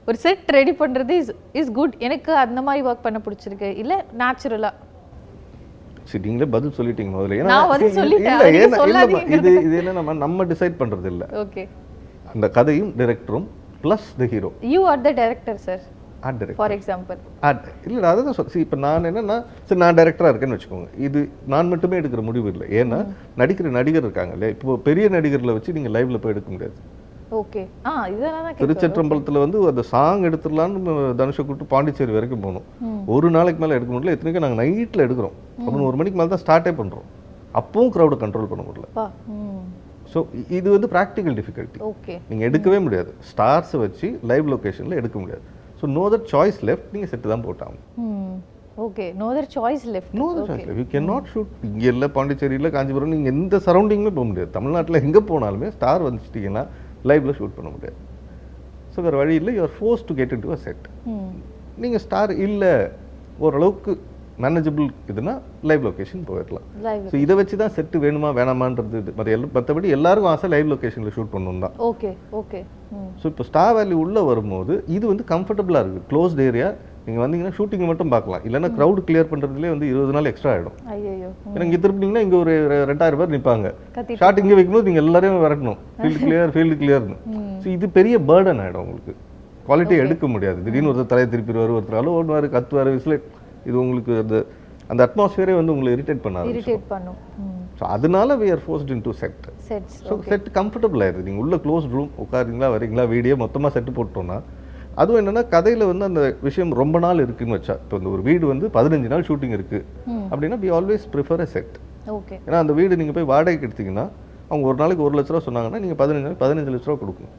ஒரு 0.07 0.17
செட் 0.23 0.49
ரெடி 0.57 0.73
பண்ணுறது 0.81 1.13
இஸ் 1.21 1.31
இஸ் 1.59 1.71
குட் 1.77 1.95
எனக்கு 2.07 2.31
அந்த 2.45 2.59
மாதிரி 2.67 2.83
ஒர்க் 2.89 3.05
பண்ண 3.05 3.19
பிடிச்சிருக்கு. 3.27 3.69
இல்லை 3.83 3.97
நேச்சுரலாக 4.21 4.73
சரி 6.09 6.23
நீங்களே 6.27 6.47
பதில் 6.55 6.75
சொல்லிட்டீங்க 6.79 7.11
முதல்ல. 7.17 7.37
ஏன்னா. 7.41 7.55
இது 9.37 9.51
இது 9.67 9.75
என்ன 9.81 9.93
நம்ம 9.99 10.13
நம்ம 10.25 10.45
டிசைட் 10.51 10.75
பண்றது 10.81 11.09
இல்ல 11.13 11.25
ஓகே 11.43 11.63
அந்த 12.33 12.45
கதையும் 12.57 12.91
டைரக்டரும் 12.99 13.47
plus 13.85 14.07
the 14.21 14.27
hero 14.33 14.49
you 14.73 14.81
are 14.91 15.01
the 15.07 15.13
director 15.21 15.59
sir 15.67 15.83
art 16.27 16.39
director 16.41 16.59
for 16.61 16.75
example 16.77 17.19
art 17.49 17.65
இல்லை 17.93 18.07
அதை 18.11 18.19
தான் 18.27 18.37
சொல் 18.37 18.51
இப்போ 18.65 18.77
நான் 18.85 19.07
என்னன்னா 19.11 19.37
சரி 19.69 19.79
நான் 19.83 19.97
டைரக்டராக 19.99 20.31
இருக்கேன்னு 20.33 20.57
வச்சுக்கோங்க. 20.57 20.89
இது 21.07 21.21
நான் 21.53 21.71
மட்டுமே 21.73 21.99
எடுக்கிற 22.01 22.23
முடிவு 22.29 22.49
இல்லை. 22.53 22.67
ஏன்னா 22.81 22.99
நடிக்கிற 23.41 23.71
நடிகர் 23.79 24.05
இருக்காங்க 24.07 24.35
இல்லையா 24.37 24.53
இப்போ 24.57 24.77
பெரிய 24.89 25.07
நடிகர்களை 25.17 25.55
வச்சு 25.57 25.75
நீங்கள் 25.79 25.95
லைவ்ல 25.97 26.19
போய் 26.25 26.35
எடுக்க 26.35 26.51
முடியாது. 26.55 26.77
ஓகே. 27.41 27.61
ஆ 27.89 27.91
இதெல்லாம் 28.13 28.59
திருச்சற்றம்பலத்தில் 28.63 29.43
வந்து 29.43 29.59
அந்த 29.71 29.83
சாங் 29.91 30.25
எடுத்துடலான்னு 30.29 30.91
தனுஷை 31.21 31.41
கூப்பிட்டு 31.41 31.71
பாண்டிச்சேரி 31.73 32.13
வரைக்கும் 32.17 32.43
போகணும். 32.45 32.67
ஒரு 33.15 33.27
நாளைக்கு 33.35 33.61
மேலே 33.63 33.77
எடுக்க 33.77 33.91
முடியல. 33.93 34.13
இத்தனைக்கும் 34.15 34.45
நாங்கள் 34.45 34.61
நைட்டில் 34.63 35.05
எடுக்கிறோம். 35.05 35.35
பதினோரு 35.67 35.97
மணிக்கு 36.01 36.19
மேலே 36.19 36.31
தான் 36.33 36.43
ஸ்டார்ட்டே 36.43 36.73
பண்ணுறோம் 36.81 37.09
அப்பவும் 37.61 37.91
க்ரௌடை 37.95 38.17
கண்ட்ரோல் 38.23 38.51
பண்ண 38.51 38.63
முடியல. 38.67 38.87
ஸோ 40.13 40.19
இது 40.57 40.67
வந்து 40.75 40.87
ப்ராக்டிக்கல் 40.93 41.35
டிஃபிகல்ட்டி 41.39 41.79
ஓகே. 41.91 42.15
நீங்கள் 42.29 42.47
எடுக்கவே 42.49 42.79
முடியாது. 42.85 43.11
ஸ்டார்ஸை 43.29 43.77
வச்சு 43.83 44.07
லைவ் 44.31 44.51
லொகேஷனில் 44.53 44.99
எடுக்க 45.01 45.17
முடியாது. 45.23 45.43
So 45.85 45.89
no 45.95 46.03
that 46.11 46.27
choice 46.33 46.59
left 46.67 46.93
நீங்கள் 46.95 47.09
செட்டு 47.09 47.31
தான் 47.31 47.43
போட்டாங்க 47.47 47.77
ம் 48.03 48.35
okay 48.85 49.05
no 49.19 49.25
other 49.31 49.47
choice 49.55 49.83
left 49.95 50.15
no 50.21 50.27
that 50.37 50.47
choice 50.49 50.65
left 50.67 50.79
you 50.81 50.85
can 50.93 51.07
not 51.11 51.27
shoot 51.33 51.51
இங்கே 51.67 51.87
இல்லை 51.93 52.07
பாண்டிச்சேரியில் 52.15 52.69
காஞ்சிபுரம் 52.75 53.13
நீங்கள் 53.13 53.33
எந்த 53.33 53.57
சரௌண்டிங்குமே 53.65 54.13
போக 54.17 54.25
முடியாது. 54.29 54.51
தமிழ்நாட்டில் 54.57 54.99
எங்கே 55.03 55.21
போனாலுமே 55.29 55.67
ஸ்டார் 55.75 56.05
வந்துச்சிட்டிங்கன்னா 56.07 56.63
லைவ்ல 57.09 57.33
ஷூட் 57.39 57.55
பண்ண 57.57 57.69
முடியாது. 57.75 57.97
ஸோ 58.93 58.97
வேறு 59.05 59.17
வழி 59.21 59.35
இல்லை. 59.39 59.53
You're 59.57 59.75
force 59.77 60.05
to 60.09 60.15
get 60.19 60.33
in 60.37 60.43
to 60.45 60.51
a 60.55 60.59
set 60.65 60.85
நீங்கள் 61.83 62.03
ஸ்டார் 62.05 62.33
இல்லை 62.47 62.73
ஓரளவுக்கு 63.45 63.93
மேனேஜபிள் 64.43 64.87
இதுனா 65.11 65.33
லைவ் 65.69 65.83
லொகேஷன் 65.87 66.23
போயிடலாம். 66.29 66.65
ஸோ 67.11 67.15
இதை 67.25 67.33
வச்சு 67.39 67.55
தான் 67.61 67.73
செட்டு 67.75 67.97
வேணுமா 68.05 68.29
வேணாமான்றது 68.39 68.99
மற்ற 69.17 69.29
எல்லா 69.35 69.47
மற்றபடி 69.57 69.93
எல்லாருக்கும் 69.97 70.31
ஆசை 70.33 70.47
லைவ் 70.53 70.71
லொகேஷனில் 70.73 71.13
ஷூட் 71.17 71.31
பண்ணணும் 71.35 71.63
தான். 71.65 71.75
ஓகே 71.89 72.11
ஓகே 72.39 72.59
ஸோ 73.21 73.25
இப்போ 73.31 73.43
ஸ்டார் 73.49 73.75
வேல்யூ 73.77 73.97
உள்ளே 74.05 74.23
வரும்போது 74.31 74.73
இது 74.95 75.05
வந்து 75.11 75.25
கம்ஃபர்டபுளாக 75.31 75.83
இருக்குது 75.83 76.07
க்ளோஸ்ட் 76.11 76.41
ஏரியா 76.47 76.69
நீங்கள் 77.05 77.23
வந்தீங்கன்னா 77.23 77.55
ஷூட்டிங் 77.57 77.89
மட்டும் 77.89 78.11
பார்க்கலாம். 78.13 78.43
இல்லைன்னா 78.47 78.69
க்ரௌட் 78.77 78.99
கிளியர் 79.07 79.29
பண்ணுறதுலேயே 79.31 79.71
வந்து 79.73 79.87
இருபது 79.91 80.13
நாள் 80.15 80.29
எக்ஸ்ட்ரா 80.31 80.51
ஆகிடும் 80.53 80.77
ஏன்னா 81.53 81.65
இங்கே 81.67 81.79
திருப்பினீங்கன்னா 81.83 82.23
இங்கே 82.25 82.37
ஒரு 82.43 82.53
ரெண்டாயிரம் 82.91 83.19
பேர் 83.21 83.33
நிற்பாங்க 83.35 83.69
ஷார்ட் 84.21 84.41
இங்கே 84.43 84.57
வைக்கும்போது 84.59 84.87
நீங்கள் 84.89 85.05
எல்லாரையும் 85.05 85.43
விரட்டணும். 85.45 85.79
ஃபீல்டு 86.01 86.19
கிளியர் 86.25 86.53
ஃபீல்டு 86.55 86.77
கிளியர்னு 86.81 87.17
ஸோ 87.63 87.69
இது 87.75 87.89
பெரிய 87.99 88.17
பேர்டன் 88.31 88.61
ஆகிடும் 88.65 88.83
உங்களுக்கு. 88.85 89.13
குவாலிட்டி 89.67 89.95
எடுக்க 90.05 90.25
முடியாது. 90.33 90.59
திடீர்னு 90.65 90.89
ஒருத்தர் 90.91 91.11
தலையை 91.11 91.27
திருப்பிடுவார் 91.33 91.75
ஒருத்தர் 91.77 91.99
அளவு 92.01 92.17
ஓடுவார் 92.19 92.47
கத்துவார் 92.55 92.91
விசில் 92.95 93.17
இது 93.65 93.75
உங்களுக்கு 93.83 94.13
அந்த 94.23 94.35
அந்த 94.89 95.01
அட்மாஸ்பியரே 95.07 95.53
வந்து 95.59 95.73
உங்களை 95.73 95.91
இரிட்டேட் 95.95 96.23
பண்ண 96.25 96.41
இரிட்டேட் 96.51 96.83
பண்ணும். 96.91 97.19
ஸோ 97.79 97.83
அதனால 97.95 98.35
we 98.41 98.47
are 98.55 98.61
forced 98.65 98.91
in 98.95 99.03
to 99.05 99.11
set 99.21 99.45
so 100.01 100.15
set 100.27 100.49
comfortable 100.57 101.03
ஆயிடுது. 101.05 101.25
நீங்கள் 101.27 101.43
உள்ள 101.45 101.57
க்ளோஸ் 101.63 101.87
ரூம் 101.95 102.11
உட்காருங்களா 102.23 102.69
வரீங்களா 102.75 103.05
வீடியோ 103.13 103.37
மொத்தமாக 103.43 103.73
செட்டு 103.77 103.93
போட்டோம்னா 103.97 104.37
அதுவும் 104.97 105.19
என்னன்னா 105.21 105.43
கதையில் 105.53 105.89
வந்து 105.89 106.05
அந்த 106.09 106.21
விஷயம் 106.41 106.71
ரொம்ப 106.81 106.99
நாள் 107.05 107.23
இருக்குன்னு 107.23 107.57
வச்சா 107.57 107.75
இப்போ 107.81 107.97
இந்த 108.01 108.09
ஒரு 108.15 108.21
வீடு 108.27 108.45
வந்து 108.51 108.65
பதினஞ்சு 108.77 109.09
நாள் 109.13 109.25
ஷூட்டிங் 109.29 109.55
இருக்கு. 109.57 109.79
ம். 110.11 110.27
அப்படின்னா 110.29 110.59
we 110.63 110.69
always 110.77 111.05
prefer 111.15 111.43
a 111.45 111.49
set 111.55 111.75
okay 112.17 112.35
ஏன்னா 112.45 112.59
அந்த 112.63 112.73
வீடு 112.79 112.99
நீங்கள் 113.01 113.17
போய் 113.17 113.29
வாடகைக்கு 113.33 113.67
எடுத்தீங்கன்னா 113.67 114.05
அவங்க 114.49 114.65
ஒரு 114.71 114.77
நாளைக்கு 114.81 115.03
ஒரு 115.07 115.15
லட்ச 115.17 115.31
ரூபா 115.33 115.43
சொன்னாங்கன்னா 115.47 115.79
நீங்கள் 115.83 115.99
பதினஞ்சு 116.01 116.25
நாளைக்கு 116.25 116.43
பதினஞ்சு 116.45 116.71
லட்ச 116.73 116.87
ரூபா 116.89 116.99
கொடுக்கணும். 117.03 117.35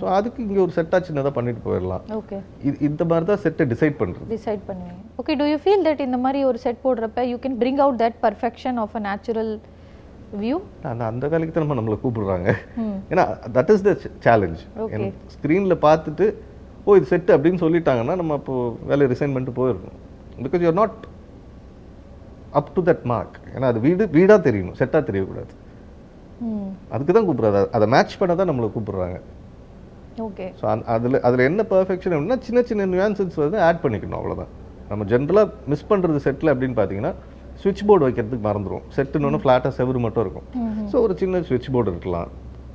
ஸோ 0.00 0.04
அதுக்கு 0.16 0.38
இங்கே 0.46 0.60
ஒரு 0.66 0.72
செட்டாக 0.76 1.00
சின்னதாக 1.08 1.32
பண்ணிட்டு 1.38 1.62
போயிடலாம். 1.66 2.04
ஓகே 2.20 2.38
இது 2.68 2.76
இந்த 2.88 3.02
மாதிரி 3.10 3.26
தான் 3.30 3.42
செட்டை 3.44 3.66
டிசைட் 3.72 3.96
பண்ணுறது 4.00 4.30
டிசைட் 4.36 4.62
பண்ணுவீங்க. 4.68 5.02
Okay 5.22 5.36
do 5.40 5.46
you 5.52 5.58
feel 5.64 5.84
that 5.88 6.02
இந்த 6.08 6.20
மாதிரி 6.24 6.40
ஒரு 6.50 6.60
செட் 6.64 6.80
போடுறப்ப 6.86 7.26
you 7.32 7.36
can 7.44 7.58
bring 7.62 7.82
out 7.84 8.00
that 8.04 8.18
perfection 8.26 8.80
of 8.84 8.96
a 9.00 9.02
natural 9.08 9.52
view 10.40 10.56
அந்த 10.88 11.02
அந்த 11.12 11.28
வேலைக்கு 11.34 11.52
தான் 11.54 11.64
நம்ம 11.64 11.76
நம்மளை 11.78 11.98
கூப்பிடுறாங்க. 12.02 12.48
ஏன்னா 13.12 13.24
தட் 13.58 13.70
இஸ் 13.74 13.84
த 13.86 13.92
சேலஞ்ச். 14.26 14.62
ஸ்க்ரீனில் 15.36 15.76
பார்த்துட்டு 15.86 16.26
ஓ 16.86 16.96
இது 16.98 17.08
செட் 17.12 17.30
அப்படின்னு 17.36 17.62
சொல்லிட்டாங்கன்னா 17.62 18.16
நம்ம 18.22 18.34
அப்போ 18.40 18.56
வேலையை 18.90 19.08
ரிசைன் 19.14 19.32
பண்ணிட்டு 19.36 19.56
போயிருக்கோம். 19.60 19.96
Because 20.44 20.62
you're 20.64 20.78
not 20.82 20.98
up 22.58 22.74
to 22.76 22.82
that 22.90 23.06
mark 23.12 23.38
ஏன்னா 23.54 23.66
அது 23.72 23.80
வீடு 23.86 24.10
வீடாக 24.18 24.40
தெரியணும். 24.48 24.76
செட்டாக 24.82 25.02
தெரியக்கூடாது. 25.08 25.52
அதுக்கு 26.94 27.12
தான் 27.16 27.26
கூப்பிட்றாரு. 27.28 27.62
அதை 27.76 27.86
மேட்ச் 27.94 28.18
பண்ண 28.20 28.34
தான் 28.40 28.50
நம்மளை 28.50 28.68
கூப்பிடுறாங்க. 28.74 29.18
ஓகே. 30.26 30.46
ஸோ 30.60 30.64
அதில் 30.94 31.18
அதில் 31.28 31.48
என்ன 31.50 31.62
பர்ஃபெக்ஷன் 31.72 32.14
அப்படின்னா 32.16 32.38
சின்ன 32.46 32.62
சின்ன 32.70 32.86
நியூயான்சஸ் 32.92 33.42
வந்து 33.44 33.58
ஆட் 33.68 33.82
பண்ணிக்கணும் 33.84 34.18
அவ்வளவுதான். 34.20 34.52
நம்ம 34.90 35.04
ஜென்ரலாக 35.12 35.52
மிஸ் 35.72 35.88
பண்ணுறது 35.90 36.20
செட்டில் 36.26 36.52
அப்படின்னு 36.52 36.76
பார்த்தீங்கன்னா 36.78 37.12
சுவிட்ச் 37.62 37.84
போர்டு 37.88 38.06
வைக்கிறதுக்கு 38.06 38.46
மறந்துடும் 38.48 38.84
செட்டுன்னு 38.96 39.40
ஃப்ளாட்டாக 39.44 39.72
செவரு 39.78 40.00
மட்டும் 40.06 40.24
இருக்கும். 40.24 40.46
ஸோ 40.90 40.96
ஒரு 41.06 41.14
சின்ன 41.22 41.40
சுவிட்ச் 41.48 41.70
போர்டு 41.76 41.92
இருக்கலாம். 41.94 42.28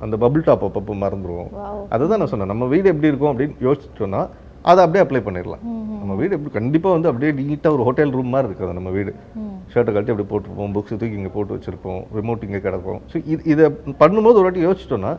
அந்த 0.04 0.16
பபிள் 0.24 0.46
டாப் 0.48 0.64
அப்பப்போ 0.68 0.94
மறந்துடுவோம் 1.04 1.50
அதுதான் 1.94 2.20
நான் 2.22 2.32
சொன்னேன். 2.32 2.52
நம்ம 2.52 2.64
வீடு 2.72 2.90
எப்படி 2.92 3.10
இருக்கும் 3.10 3.30
அப்படின்னு 3.32 3.56
யோசிச்சோன்னா 3.68 4.22
அதை 4.70 4.80
அப்படியே 4.84 5.02
அப்ளை 5.04 5.20
பண்ணிடலாம். 5.26 5.62
நம்ம 6.00 6.14
வீடு 6.20 6.34
எப்படி 6.36 6.52
கண்டிப்பாக 6.56 6.92
வந்து 6.96 7.08
அப்படியே 7.10 7.30
நீட்டாக 7.38 7.76
ஒரு 7.76 7.84
ஹோட்டல் 7.86 8.12
ரூம் 8.16 8.30
மாதிரி 8.34 8.48
இருக்குது 8.48 8.76
நம்ம 8.78 8.90
வீடு. 8.96 9.12
ஷர்ட்டை 9.72 9.92
கழட்டி 9.94 10.12
அப்படி 10.12 10.26
போட்டிருப்போம் 10.30 10.72
புக்ஸ் 10.76 10.92
தூக்கி 11.00 11.16
இங்கே 11.20 11.32
போட்டு 11.36 11.56
வச்சிருப்போம் 11.56 12.00
ரிமோட் 12.18 12.44
இங்கே 12.46 12.60
கிடக்கும். 12.66 13.00
ஸோ 13.10 13.16
இது 13.32 13.40
இதை 13.52 13.66
பண்ணும்போது 14.02 14.38
ஒரு 14.40 14.46
வாட்டி 14.46 14.64
யோசிச்சிட்டோன்னா 14.66 15.12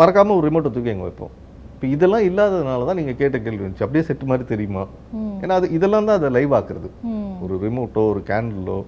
மறக்காமல் 0.00 0.36
ஒரு 0.38 0.44
ரிமோட்டை 0.48 0.70
தூக்கி 0.76 0.92
அங்கே 0.94 1.06
வைப்போம். 1.08 1.32
இப்போ 1.74 1.86
இதெல்லாம் 1.94 2.26
இல்லாததுனால 2.28 2.86
தான் 2.88 2.98
நீங்கள் 3.00 3.18
கேட்ட 3.22 3.36
கேள்வி 3.46 3.62
இருந்துச்சு. 3.64 3.86
அப்படியே 3.86 4.04
செட் 4.08 4.24
மாதிரி 4.32 4.46
தெரியுமா? 4.52 4.84
ஏன்னா 5.42 5.56
அது 5.60 5.68
இதெல்லாம் 5.78 6.08
தான் 6.10 6.18
அதை 6.20 6.30
லைவ் 6.36 6.54
ஆக்குறது. 6.58 6.90
ஒரு 7.46 7.54
ரிமோட்டோ 7.66 8.04
ஒரு 8.12 8.22
கேண்டிலோ 8.30 8.78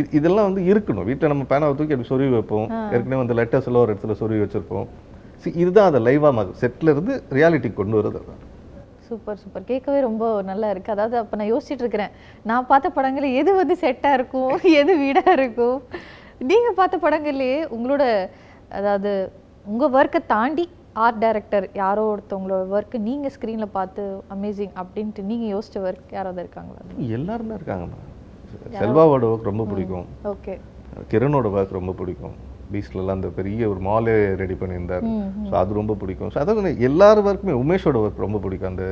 இது 0.00 0.06
இதெல்லாம் 0.18 0.48
வந்து 0.48 0.62
இருக்கணும். 0.70 1.06
வீட்டில் 1.10 1.32
நம்ம 1.32 1.46
பேனாவை 1.52 1.74
தூக்கி 1.80 1.94
அப்படி 1.96 2.10
சொருவி 2.12 2.32
வைப்போம். 2.36 2.66
ஏற்கனவே 2.94 3.20
வந்து 3.22 3.36
லெட்டர்ஸ் 3.40 3.68
எல்லாம் 3.70 3.84
ஒரு 3.84 3.92
இடத்துல 3.94 4.16
சொருவி 4.22 4.42
வச்சிருப்போம். 4.44 4.88
See, 5.44 5.52
இதுதான் 5.62 5.88
அதை 5.90 5.98
லைவாக 6.06 6.42
செட்டில் 6.60 6.90
இருந்து 6.92 7.14
ரியாலிட்டிக்கு 7.36 7.78
கொண்டு 7.80 7.96
வரது 7.98 8.20
சூப்பர் 9.08 9.40
சூப்பர். 9.42 9.64
கேட்கவே 9.64 10.00
ரொம்ப 10.00 10.24
நல்லா 10.42 10.70
இருக்கு. 10.70 10.90
அதாவது 10.90 11.16
அப்போ 11.18 11.36
நான் 11.36 11.52
யோசிச்சுட்டு 11.52 11.84
இருக்கிறேன். 11.84 12.12
நான் 12.44 12.66
பார்த்த 12.66 12.92
படங்கள்ல 12.96 13.30
எது 13.34 13.54
வந்து 13.54 13.76
செட்டாக 13.82 14.18
இருக்கும்? 14.18 14.52
எது 14.80 14.92
வீடாக 14.98 15.32
இருக்கும்? 15.32 15.78
நீங்க 16.50 16.70
பார்த்த 16.72 16.96
படங்கள்லயே 16.96 17.58
உங்களோட 17.76 18.04
அதாவது 18.70 19.10
உங்க 19.66 19.84
ஒர்க்கை 19.88 20.20
தாண்டி 20.26 20.64
ஆர்ட் 20.96 21.20
டைரக்டர் 21.20 21.66
யாரோ 21.74 22.02
ஒருத்தவங்களோட 22.10 22.64
ஒர்க்கு 22.74 22.98
நீங்க 23.08 23.28
ஸ்க்ரீன்ல 23.28 23.66
பார்த்து 23.78 24.02
அமேசிங் 24.34 24.74
அப்படின்ட்டு 24.82 25.22
நீங்க 25.30 25.46
யோசிச்ச 25.54 25.78
ஒர்க் 25.86 26.12
யாராவது 26.12 26.42
இருக்காங்களா? 26.44 26.80
எல்லாரும் 27.18 27.56
இருக்காங்கண்ணா 27.58 28.00
செல்வாவோட 28.80 29.24
ஒர்க் 29.30 29.50
ரொம்ப 29.50 29.64
பிடிக்கும். 29.64 30.06
ஓகே 30.24 30.54
கிரனோட 31.12 31.46
ஒர்க் 31.54 31.78
ரொம்ப 31.78 31.92
பிடிக்கும். 31.92 32.34
பீச்லலாம் 32.74 33.18
அந்த 33.18 33.30
பெரிய 33.40 33.68
ஒரு 33.72 33.80
மாலே 33.88 34.14
ரெடி 34.42 34.56
பண்ணியிருந்தார். 34.62 35.04
ஸோ 35.48 35.54
அது 35.62 35.80
ரொம்ப 35.80 35.96
பிடிக்கும். 36.02 36.30
ஸோ 36.34 36.40
அதாவது 36.44 36.72
எல்லார் 36.88 37.24
ஒர்க்குமே 37.28 37.56
உமேஷோட 37.64 37.98
ஒர்க் 38.04 38.24
ரொம்ப 38.26 38.40
பிடிக்கும். 38.46 38.72
அந்த 38.74 38.86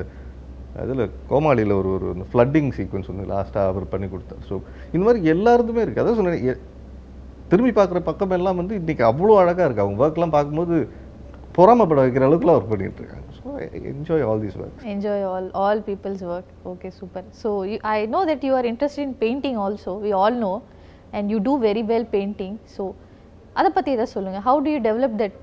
அதில் 0.83 1.03
கோமாளியில் 1.31 1.73
ஒரு 1.79 1.89
ஒரு 1.95 2.27
ஃப்ளட்டிங் 2.33 2.71
சீக்வன்ஸ் 2.77 3.11
வந்து 3.13 3.25
லாஸ்ட்டாக 3.33 3.71
அவர் 3.73 3.91
பண்ணி 3.95 4.07
கொடுத்தார் 4.13 4.45
ஸோ 4.51 4.55
இந்த 4.95 5.03
மாதிரி 5.07 5.33
எல்லாருதுமே 5.35 5.83
இருக்குது 5.85 6.03
அதான் 6.05 6.19
சொன்னேன் 6.21 6.61
திரும்பி 7.53 7.73
பார்க்குற 7.79 8.01
பக்கம் 8.07 8.37
எல்லாம் 8.39 8.59
வந்து 8.61 8.75
இன்னைக்கு 8.81 9.05
அவ்வளோ 9.11 9.35
அழகாக 9.43 9.67
இருக்குது 9.67 9.85
அவங்க 9.87 10.05
ஒர்க்லாம் 10.07 10.37
பார்க்கும்போது 10.37 10.77
பொறாமப்பட 11.57 12.01
வைக்கிற 12.05 12.27
அளவுக்குலாம் 12.29 12.59
ஒர்க் 12.59 12.73
பண்ணிட்டு 12.73 13.03
இருக்காங்க 13.03 13.29
so 13.39 13.49
enjoy 13.93 14.25
all 14.29 14.43
these 14.45 14.59
work 14.63 14.87
all 15.35 15.47
all 15.63 15.79
people's 15.89 16.23
work. 16.33 16.47
Okay 16.73 16.91
super. 17.01 17.23
So 17.43 17.49
you, 17.71 17.79
i 17.97 18.07
know 18.13 18.23
that 18.31 18.43
you 18.49 18.55
are 18.59 18.67
interested 18.73 19.03
in 19.09 19.13
painting 19.25 19.57
also. 19.65 19.93
We 20.07 20.13
all 20.23 20.35
know. 20.45 20.57
And 21.17 21.31
you 21.33 21.39
do 21.49 21.55
very 21.69 21.83
well 21.83 22.05
painting. 22.17 22.55
So 22.77 22.83
அதை 23.59 23.69
பத்தி 23.77 23.91
ஏதாவது 23.95 24.13
சொல்லுங்க. 24.17 24.39
How 24.49 24.55
do 24.65 24.69
you 24.75 24.81
develop 24.89 25.13
that 25.23 25.35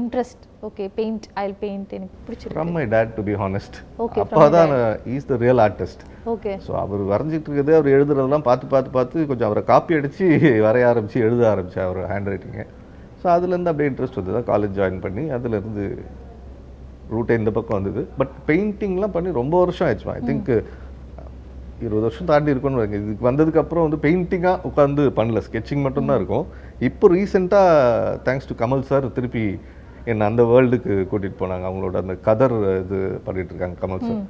interest? 0.00 0.38
Okay 0.66 0.86
paint 0.98 1.22
i'll 1.40 1.56
paint. 1.64 1.88
எனக்கு 1.96 2.16
பிடிச்சிருக்கு. 2.26 2.56
From 2.56 2.72
my 2.76 2.84
dad 2.94 3.12
to 3.18 3.22
be 3.28 3.34
honest 3.42 3.76
from 3.96 4.22
அப்பா 4.24 4.44
தான் 4.56 4.72
is 5.14 5.28
the 5.30 5.38
real 5.44 5.62
artist 5.66 6.02
okay. 6.34 6.56
So 6.66 6.72
அவர் 6.84 7.02
வரைஞ்சிட்டு 7.12 7.48
இருக்கிறது 7.48 7.74
அவர் 7.78 7.94
எழுதுறதெல்லாம் 7.96 8.46
பார்த்து 8.48 8.72
பார்த்து 8.74 8.92
பார்த்து 8.98 9.26
கொஞ்சம் 9.32 9.48
அவரை 9.50 9.64
காப்பி 9.72 9.98
அடித்து 9.98 10.26
வரைய 10.66 10.90
ஆரம்பித்து 10.92 11.24
எழுத 11.28 11.44
ஆரம்பித்தேன் 11.54 11.86
அவர் 11.88 12.00
ஹேண்ட் 12.12 12.30
ரைட்டிங்கை 12.32 12.66
ஸோ 13.20 13.26
அதுலேருந்து 13.34 13.72
அப்படியே 13.72 13.90
இன்ட்ரெஸ்ட் 13.92 14.20
வந்து 14.20 14.36
தான் 14.38 14.48
காலேஜ் 14.52 14.78
ஜாயின் 14.80 15.04
பண்ணி 15.06 15.26
அதுலேருந்து 15.38 15.84
ரூட்டே 17.14 17.34
இந்த 17.40 17.50
பக்கம் 17.56 17.78
வந்தது. 17.78 18.02
பட் 18.20 18.34
பெயிண்டிங்லாம் 18.48 19.14
பண்ணி 19.16 19.30
ரொம்ப 19.42 19.54
வருஷம் 19.64 19.86
ஆயிடுச்சு. 19.88 20.12
ஐ 20.18 20.22
திங்க் 20.30 20.50
இருபது 21.84 22.04
வருஷம் 22.06 22.28
தாண்டி 22.30 22.52
இருக்கும்னு 22.52 22.84
இதுக்கு 22.98 23.26
வந்ததுக்கு 23.28 23.60
அப்புறம் 23.62 23.84
வந்து 23.86 23.98
பெயிண்டிங்காக 24.04 24.66
உட்காந்து 24.68 25.02
பண்ணல. 25.18 25.40
ஸ்கெட்சிங் 25.46 25.82
மட்டும்தான் 25.86 26.18
இருக்கும். 26.20 26.46
இப்போ 26.88 27.08
ரீசெண்டாக 27.12 28.16
தேங்க்ஸ் 28.24 28.48
டு 28.48 28.54
கமல் 28.62 28.82
சார் 28.88 29.04
திருப்பி 29.16 29.44
என்னை 30.10 30.24
அந்த 30.30 30.42
வேர்ல்டுக்கு 30.50 30.94
கூட்டிகிட்டு 31.10 31.38
போனாங்க. 31.42 31.64
அவங்களோட 31.68 31.96
அந்த 32.04 32.14
கதர் 32.26 32.54
இது 32.82 32.98
பண்ணிட்டு 33.26 33.52
இருக்காங்க 33.52 33.76
கமல் 33.84 34.02
சார் 34.06 34.22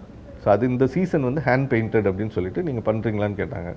ஸோ 0.42 0.46
அது 0.54 0.64
இந்த 0.72 0.84
சீசன் 0.94 1.26
வந்து 1.28 1.42
ஹேண்ட் 1.46 1.68
பெயிண்டட் 1.72 2.08
அப்படின்னு 2.10 2.34
சொல்லிட்டு 2.36 2.62
நீங்கள் 2.68 2.86
பண்ணுறீங்களான்னு 2.88 3.38
கேட்டாங்க. 3.40 3.70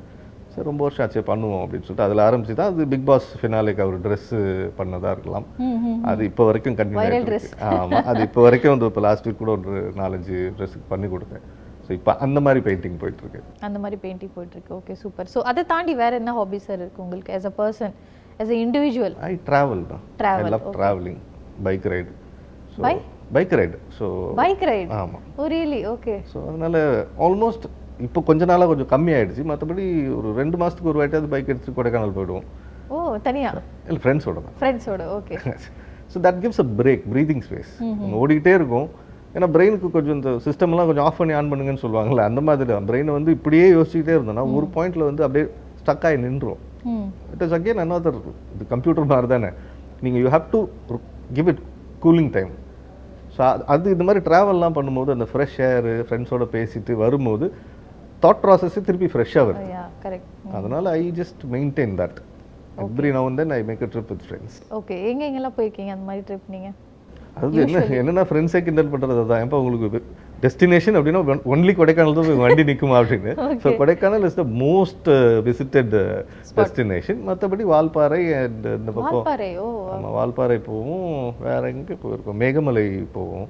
சார் 0.54 0.68
ரொம்ப 0.70 0.82
வருஷம் 0.86 1.04
ஆச்சு 1.06 1.22
பண்ணுவோம் 1.32 1.64
அப்படின்னு 1.64 1.86
சொல்லிட்டு 1.88 2.06
அதில் 2.08 2.24
ஆரம்பிச்சு 2.28 2.56
தான் 2.60 2.70
அது 2.72 2.86
பிக் 2.94 3.08
பாஸ் 3.10 3.28
ஃபினாலேக்கு 3.40 3.84
அவர் 3.86 3.98
ட்ரெஸ்ஸு 4.06 4.40
பண்ணதாக 4.80 5.14
இருக்கலாம். 5.16 5.48
அது 6.12 6.22
இப்போ 6.30 6.46
வரைக்கும் 6.50 6.78
கண்டினியூ 6.82 7.40
ஆமாம் 7.72 8.06
அது 8.12 8.22
இப்போ 8.28 8.44
வரைக்கும் 8.48 8.74
வந்து 8.76 8.90
இப்போ 8.92 9.04
லாஸ்ட் 9.08 9.28
வீக் 9.30 9.42
கூட 9.42 9.54
ஒரு 9.58 9.82
நாலஞ்சு 10.02 10.38
ட்ரெஸ்ஸுக்கு 10.60 10.88
பண்ணி 10.94 11.10
கொடுத்தேன். 11.16 11.44
ஸோ 11.88 11.92
இப்போ 11.98 12.12
அந்த 12.28 12.40
மாதிரி 12.46 12.62
பெயிண்டிங் 12.70 12.98
போயிட்டு 13.02 13.24
இருக்கு. 13.26 13.42
அந்த 13.68 13.78
மாதிரி 13.84 14.00
பெயிண்டிங் 14.06 14.34
போயிட்டு 14.38 14.56
இருக்கு. 14.58 14.74
ஓகே 14.80 14.96
சூப்பர் 15.04 15.34
ஸோ 15.36 15.42
அதை 15.52 15.64
தாண்டி 15.74 15.96
வேற 16.04 16.16
என்ன 16.22 16.34
ஹாபி 16.40 16.62
சார் 16.70 16.82
இருக்கு 16.84 17.04
உங்களுக்கு 17.08 17.34
as 17.40 17.46
a 17.52 17.56
person? 17.62 17.92
As 18.42 18.50
a 18.56 18.58
individual? 18.66 19.14
Travel 19.48 19.84
தான் 19.92 20.04
I 20.04 20.18
Travel, 20.22 20.50
love 20.56 20.68
travelling 20.78 21.22
bike 21.68 21.88
ride 21.94 22.12
so 22.74 22.80
By? 22.86 22.94
Bike 23.36 23.54
ride 23.60 23.78
so 23.98 24.06
bike 24.40 24.64
ride 24.70 24.92
ஆமாம் 25.00 25.26
ஓ 25.40 25.48
ரியலி 25.54 25.80
ஓகே 25.94 26.16
ஸோ 26.32 26.38
அதனால 26.52 26.78
ஆல்மோஸ்ட் 27.26 27.66
இப்போ 28.08 28.20
கொஞ்ச 28.30 28.42
நாளாக 28.52 28.68
கொஞ்சம் 28.72 28.90
கம்மியாயிடுச்சு 28.94 29.44
மற்றபடி 29.52 29.86
ஒரு 30.20 30.30
ரெண்டு 30.40 30.58
மாதத்துக்கு 30.62 30.92
ஒரு 30.92 31.00
வாட்டியாவது 31.02 31.30
பைக் 31.34 31.52
எடுத்துட்டு 31.52 31.78
கொடைக்கானல் 31.80 32.16
போயிடுவோம். 32.18 32.46
ஓ 32.94 33.18
தனியா? 33.28 33.50
இல்லை 33.90 34.00
ஃப்ரெண்ட்ஸோட 34.04 34.38
தான். 34.46 34.56
ஃப்ரெண்ட்ஸோட 34.62 35.04
okay 35.18 35.36
so 36.14 36.20
that 36.28 36.40
gives 36.44 36.62
a 36.66 36.68
break 36.80 37.04
breathing 37.14 37.44
space 37.48 37.74
ஓடிக்கிட்டே 38.22 38.54
இருக்கும். 38.60 38.88
ஏன்னா 39.36 39.50
பிரெயினுக்கு 39.56 39.90
கொஞ்சம் 39.98 40.18
இந்த 40.20 40.32
சிஸ்டம்லாம் 40.46 40.90
கொஞ்சம் 40.90 41.08
ஆஃப் 41.08 41.20
பண்ணி 41.22 41.34
ஆன் 41.40 41.52
பண்ணுங்கன்னு 41.52 41.84
சொல்லுவாங்கல்ல 41.86 42.24
அந்த 42.30 42.42
மாதிரி 42.48 42.70
தான். 42.72 42.88
பிரெயினை 42.90 43.14
வந்து 43.18 43.32
இப்படியே 43.38 43.66
யோசிச்சுக்கிட்டே 43.78 44.16
இருந்தோம்னா 44.18 44.46
ஒரு 44.60 44.70
பாயிண்ட்ல 44.78 45.10
வந்து 45.10 45.26
அப்படியே 45.28 45.46
ஸ்டக் 45.82 46.06
ஆகி 46.10 46.20
நின்றோம் 46.26 46.60
ம் 46.64 46.69
இட் 47.34 47.44
இஸ் 47.46 47.56
அகேன் 47.58 47.82
another 47.84 48.14
இது 48.54 48.64
கம்ப்யூட்டர் 48.74 49.12
மாதிரி 49.12 49.30
தானே 49.34 49.50
நீங்கள் 50.04 50.22
you 50.24 50.30
have 50.36 50.48
to 50.54 50.60
give 51.38 51.50
it 51.54 51.62
cooling 52.02 52.32
time 52.38 52.52
so 53.36 53.42
அது 53.74 53.88
இந்த 53.96 54.06
மாதிரி 54.08 54.22
ட்ராவல்லாம் 54.28 54.78
பண்ணும்போது 54.78 55.12
அந்த 55.16 55.28
ஃப்ரெஷ் 55.32 55.58
ஏர் 55.68 55.90
ஃப்ரெண்ட்ஸோட 56.08 56.46
பேசிட்டு 56.56 56.94
வரும்போது 57.04 57.46
தாட் 58.24 58.42
ப்ராசஸ்ஸே 58.44 58.82
திருப்பி 58.88 59.08
ஃப்ரெஷ்ஷாக 59.12 59.46
வருது. 59.50 59.68
யா 59.74 59.84
கரெக்ட் 60.04 60.54
அதனால 60.58 60.92
I 60.98 61.06
just 61.20 61.42
maintain 61.54 61.94
that 62.02 62.18
every 62.86 63.10
now 63.16 63.30
then 63.40 63.54
I 63.58 63.62
make 63.70 63.84
a 63.86 63.90
trip 63.94 64.12
with 64.14 64.26
friends 64.28 64.58
okay 64.78 64.96
எங்க 65.10 65.24
எங்கெல்லாம் 65.30 65.56
போயிருக்கீங்க 65.58 65.94
அந்த 65.96 66.08
மாதிரி 66.10 66.24
ட்ரிப் 66.30 66.50
நீங்க? 66.56 66.70
அது 67.38 67.62
என்ன 67.66 67.84
என்னன்னா 68.00 68.24
ஃப்ரெண்ட்ஸே 68.30 68.62
கிண்டல் 68.66 68.92
பண்ணுறது 68.94 69.26
தான் 69.32 69.42
ஏன்ப்பா 69.44 69.60
உங்களுக்கு 69.64 70.02
டெஸ்டினேஷன் 70.44 70.98
அப்படின்னா 70.98 71.22
ஒன்லி 71.54 71.74
கொடைக்கானல் 71.80 72.18
தான் 72.18 72.42
வண்டி 72.44 72.64
நிற்குமா 72.70 72.96
அப்படின்னு. 73.02 73.32
So 73.64 73.72
Kodaikanal 73.82 74.26
is 74.30 74.38
the 74.40 74.46
most 74.64 75.10
visited 75.48 75.96
destination 76.60 77.20
மற்றபடி 77.30 77.66
வால்பாறை 77.74 78.22
அண்ட் 78.42 78.66
இந்த 78.80 78.92
பக்கம் 78.98 79.28
ஆமாம் 79.96 80.16
வால்பாறை 80.20 80.58
போவோம். 80.70 81.20
வேற 81.48 81.62
எங்கே 81.76 81.98
போயிருக்கோம்? 82.04 82.40
மேகமலை 82.44 82.86
போவோம். 83.18 83.48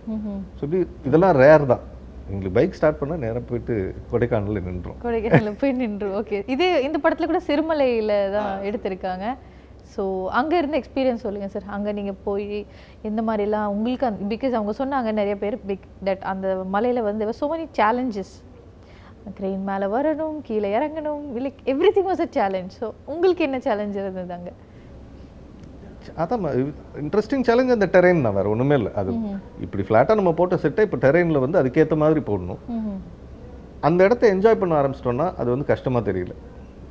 சொல்லி 0.62 0.80
இதெல்லாம் 1.10 1.38
ரேர் 1.44 1.66
தான். 1.74 1.84
எங்களுக்கு 2.32 2.56
பைக் 2.58 2.76
ஸ்டார்ட் 2.78 3.00
பண்ணால் 3.02 3.24
நேரா 3.26 3.40
போயிட்டு 3.52 3.76
கொடைக்கானலில் 4.10 4.66
நின்றோம். 4.70 4.98
கொடைக்கானல்ல 5.06 5.54
போய் 5.62 5.80
நின்று 5.84 6.10
ஓகே 6.20 6.40
இதே 6.56 6.68
இந்த 6.88 6.98
படத்துல 7.06 7.30
கூட 7.32 7.42
சிறுமலையில 7.48 8.18
தான் 8.38 8.52
எடுத்திருக்காங்க. 8.70 9.26
ஸோ 9.94 10.04
அங்க 10.40 10.54
இருந்த 10.58 10.76
எக்ஸ்பீரியன்ஸ் 10.82 11.26
சொல்லுங்க 11.26 11.48
சார் 11.48 11.66
அங்க 11.76 11.92
நீங்க 11.92 12.14
போய் 12.26 12.46
எந்த 13.02 13.22
மாதிரிலாம் 13.22 13.72
உங்களுக்கு 13.76 14.06
அந்த 14.06 14.28
பிகாஸ் 14.34 14.58
அவங்க 14.60 14.74
சொன்னாங்க 14.80 15.12
நிறைய 15.12 15.36
பேர் 15.38 15.58
பிக் 15.70 15.88
தட் 16.06 16.24
அந்த 16.34 16.48
மலையில 16.76 17.04
வந்து 17.04 17.34
so 17.42 17.48
many 17.54 17.68
challenges. 17.80 18.30
க்ரெயின் 19.38 19.66
மேல 19.70 19.84
வரணும் 19.94 20.38
கீழே 20.48 20.70
இறங்கணும் 20.78 21.24
like 21.46 21.60
everything 21.96 22.10
was 22.10 22.24
a 22.26 22.30
challenge 22.38 22.74
so 22.80 22.88
உங்களுக்கு 23.14 23.44
என்ன 23.48 23.58
சேலஞ்ச் 23.68 23.98
இருந்தது 24.02 24.34
அங்க? 24.38 24.52
அதான் 26.22 26.46
இன்ட்ரெஸ்டிங் 27.04 27.46
சேலஞ்ச் 27.48 27.76
அந்த 27.76 27.88
டெரெயின் 27.96 28.26
தான் 28.26 28.38
வேறு 28.38 28.52
ஒன்றுமே 28.54 28.76
இல்லை. 28.80 28.92
அது 29.02 29.12
இப்படி 29.66 29.84
ஃப்ளாட்டாக 29.88 30.20
நம்ம 30.20 30.34
போட்ட 30.40 30.58
செட்டை 30.64 30.86
இப்போ 30.88 31.00
டெரெயினில் 31.06 31.44
வந்து 31.46 31.60
அதுக்கேற்ற 31.62 31.98
மாதிரி 32.04 32.22
போடணும். 32.30 32.62
அந்த 33.84 34.00
இடத்த 34.08 34.24
என்ஜாய் 34.34 34.60
பண்ண 34.62 34.74
ஆரம்பிச்சிட்டோம்னா 34.82 35.28
அது 35.42 35.50
வந்து 35.54 35.68
கஷ்டமாக 35.72 36.04
தெரியல. 36.10 36.34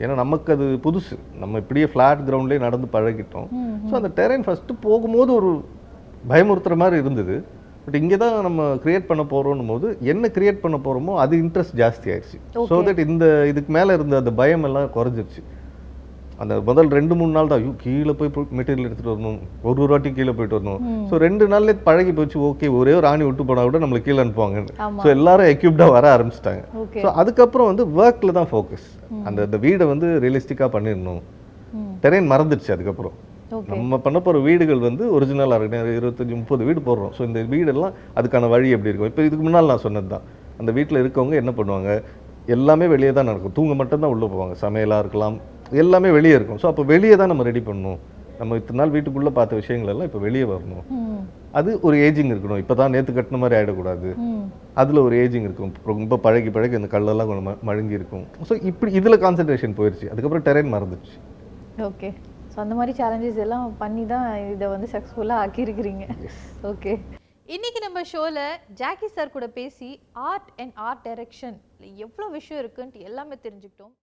ஏன்னா 0.03 0.15
நமக்கு 0.23 0.49
அது 0.57 0.67
புதுசு. 0.87 1.15
நம்ம 1.43 1.59
இப்படியே 1.63 1.87
ஃப்ளாட் 1.93 2.21
கிரவுண்ட்லேயே 2.29 2.65
நடந்து 2.67 2.89
பழகிட்டோம். 2.97 3.49
ஸோ 3.89 3.95
அந்த 4.01 4.11
டெரெயின் 4.19 4.45
ஃபஸ்ட்டு 4.49 4.77
போகும்போது 4.87 5.31
ஒரு 5.39 5.53
பயமுறுத்துற 6.33 6.77
மாதிரி 6.83 6.97
இருந்தது. 7.05 7.37
பட் 7.85 7.99
இங்கே 8.03 8.17
தான் 8.23 8.35
நம்ம 8.47 8.63
கிரியேட் 8.85 9.09
பண்ண 9.11 9.23
போகிறோம் 9.33 9.71
போது 9.73 9.89
என்ன 10.13 10.31
கிரியேட் 10.37 10.65
பண்ண 10.65 10.77
போகிறோமோ 10.87 11.13
அது 11.25 11.35
இன்ட்ரெஸ்ட் 11.45 11.77
ஜாஸ்தி 11.83 12.09
ஆயிடுச்சு. 12.15 12.39
ஸோ 12.71 12.79
தட் 12.89 13.01
இந்த 13.09 13.27
இதுக்கு 13.53 13.73
மேலே 13.79 13.93
இருந்த 13.99 14.17
அந்த 14.23 14.33
பயம் 14.41 14.67
எல்லாம் 14.69 14.91
குறைஞ்சிருச்சு. 14.97 15.43
அந்த 16.43 16.55
முதல் 16.69 16.91
ரெண்டு 16.97 17.15
மூணு 17.19 17.33
நாள் 17.37 17.49
தான். 17.51 17.61
ஐயோ 17.63 17.73
கீழே 17.85 18.13
போய் 18.19 18.31
மெட்டீரியல் 18.59 18.87
எடுத்துகிட்டு 18.89 19.13
வரணும். 19.15 19.39
ஒரு 19.69 19.79
ஒரு 19.85 19.91
வாட்டி 19.93 20.11
கீழே 20.19 20.33
போயிட்டு 20.39 20.59
வரணும். 20.59 20.83
ஸோ 21.09 21.15
ரெண்டு 21.27 21.45
நாள்லேயே 21.53 21.77
பழகி 21.89 22.13
போச்சு. 22.19 22.37
ஓகே 22.49 22.69
ஒரே 22.81 22.93
ஒரு 22.99 23.09
ஆணி 23.13 23.25
விட்டு 23.29 23.47
போனால் 23.49 23.69
கூட 23.71 23.81
நம்மளை 23.85 24.01
கீழே 24.07 24.21
அனுப்புவாங்கன்னு. 24.25 24.75
ஸோ 25.05 25.09
எல்லாரும் 25.17 25.51
எக்யூப்டாக 25.55 25.97
வர 25.97 26.07
ஆரம்பிச்சிட்டாங்க. 26.17 26.63
ஸோ 27.05 27.09
அதுக்கப்புறம் 27.23 27.71
வந்து 27.71 27.87
ஒர்க்கில் 28.03 28.37
தான் 28.39 28.51
ஃபோக்கஸ் 28.53 28.87
அந்த 29.29 29.39
அந்த 29.49 29.59
வீடை 29.65 29.87
வந்து 29.93 30.09
ரியலிஸ்டிக்காக 30.27 30.71
பண்ணிடணும். 30.77 31.23
டெரெயின் 32.05 32.31
மறந்துடுச்சு 32.35 32.73
அதுக்கப்புறம். 32.77 33.17
நம்ம 33.73 33.99
பண்ண 34.05 34.19
போகிற 34.25 34.41
வீடுகள் 34.47 34.81
வந்து 34.87 35.05
ஒரிஜினலாக 35.17 35.59
இருக்கணும் 35.61 35.99
இருபத்தஞ்சி 35.99 36.35
முப்பது 36.41 36.63
வீடு 36.69 36.81
போடுறோம். 36.89 37.13
ஸோ 37.19 37.21
இந்த 37.29 37.41
வீடெல்லாம் 37.53 37.95
அதுக்கான 38.19 38.49
வழி 38.55 38.69
எப்படி 38.77 38.91
இருக்கும்? 38.93 39.11
இப்போ 39.13 39.23
இதுக்கு 39.29 39.45
முன்னால் 39.47 39.71
நான் 39.73 39.85
சொன்னது 39.85 40.09
தான். 40.15 40.25
அந்த 40.61 40.71
வீட்டில் 40.79 41.01
இருக்கவங்க 41.03 41.37
என்ன 41.43 41.53
பண்ணுவாங்க? 41.61 41.93
எல்லாமே 42.55 42.87
வெளியே 42.93 43.13
தான் 43.17 43.29
நடக்கும். 43.31 43.55
தூங்க 43.57 43.73
மட்டும்தான் 43.81 44.13
உள்ளே 44.15 44.27
போவாங்க. 44.33 44.55
சமையலாக 44.65 45.03
இருக்கலாம் 45.05 45.39
எல்லாமே 45.83 46.11
வெளியே 46.19 46.37
இருக்கும். 46.39 46.61
ஸோ 46.63 46.69
அப்போ 46.71 46.83
வெளியே 46.93 47.17
தான் 47.21 47.31
நம்ம 47.33 47.45
ரெடி 47.51 47.63
பண்ணணும். 47.69 47.99
நம்ம 48.41 48.57
இத்தனை 48.61 48.79
நாள் 48.81 48.93
வீட்டுக்குள்ளே 48.95 49.31
பார்த்த 49.37 49.61
விஷயங்கள் 49.61 49.91
எல்லாம் 49.93 50.09
இப்போ 50.09 50.21
வெளியே 50.27 50.47
வரணும். 50.53 50.85
அது 51.59 51.71
ஒரு 51.89 51.97
ஏஜிங் 52.07 52.33
இருக்கணும். 52.35 52.61
இப்போ 52.63 52.75
தான் 52.81 52.93
நேற்று 52.95 53.17
கட்டின 53.17 53.41
மாதிரி 53.43 53.57
ஆகிடக்கூடாது 53.59 54.09
அதில் 54.81 55.05
ஒரு 55.07 55.15
ஏஜிங் 55.23 55.47
இருக்கும். 55.49 55.73
ரொம்ப 55.93 56.19
பழகி 56.27 56.51
பழகி 56.57 56.79
அந்த 56.81 56.91
கல்லெல்லாம் 56.95 57.31
கொஞ்சம் 57.31 57.61
மழுங்கி 57.69 57.99
இருக்கும். 58.01 58.25
ஸோ 58.49 58.57
இப்படி 58.71 58.93
இதில் 59.01 59.23
கான்சன்ட்ரேஷன் 59.27 59.77
போயிடுச்சு 59.79 60.11
அதுக்கப்புறம் 60.13 60.47
டெரெயின் 60.49 60.75
மறந்துடுச்சு. 60.75 61.17
ஓகே 61.91 62.11
ஸோ 62.53 62.57
அந்த 62.65 62.75
மாதிரி 62.81 62.93
சேலஞ்சஸ் 63.01 63.41
எல்லாம் 63.47 63.67
பண்ணி 63.85 64.05
தான் 64.15 64.29
இதை 64.55 64.69
வந்து 64.75 64.89
சக்ஸஸ்ஃபுல்லாக 64.95 65.43
ஆக்கியிருக்கிறீங்க. 65.45 66.05
ஓகே 66.73 66.95
இன்னைக்கு 67.57 67.81
நம்ம 67.85 67.99
ஷோவில் 68.13 68.43
ஜாக்கி 68.81 69.09
சார் 69.17 69.35
கூட 69.37 69.47
பேசி 69.59 69.91
ஆர்ட் 70.31 70.51
அண்ட் 70.63 70.75
ஆர்ட் 70.89 71.05
டைரக்ஷன் 71.07 71.57
எவ்வளோ 72.07 72.27
விஷயம் 72.39 72.61
இருக்குன்ட்டு 72.63 73.07
எல்லாமே 73.11 73.37
தெரிஞ்சுக்கிட்டோம். 73.45 73.95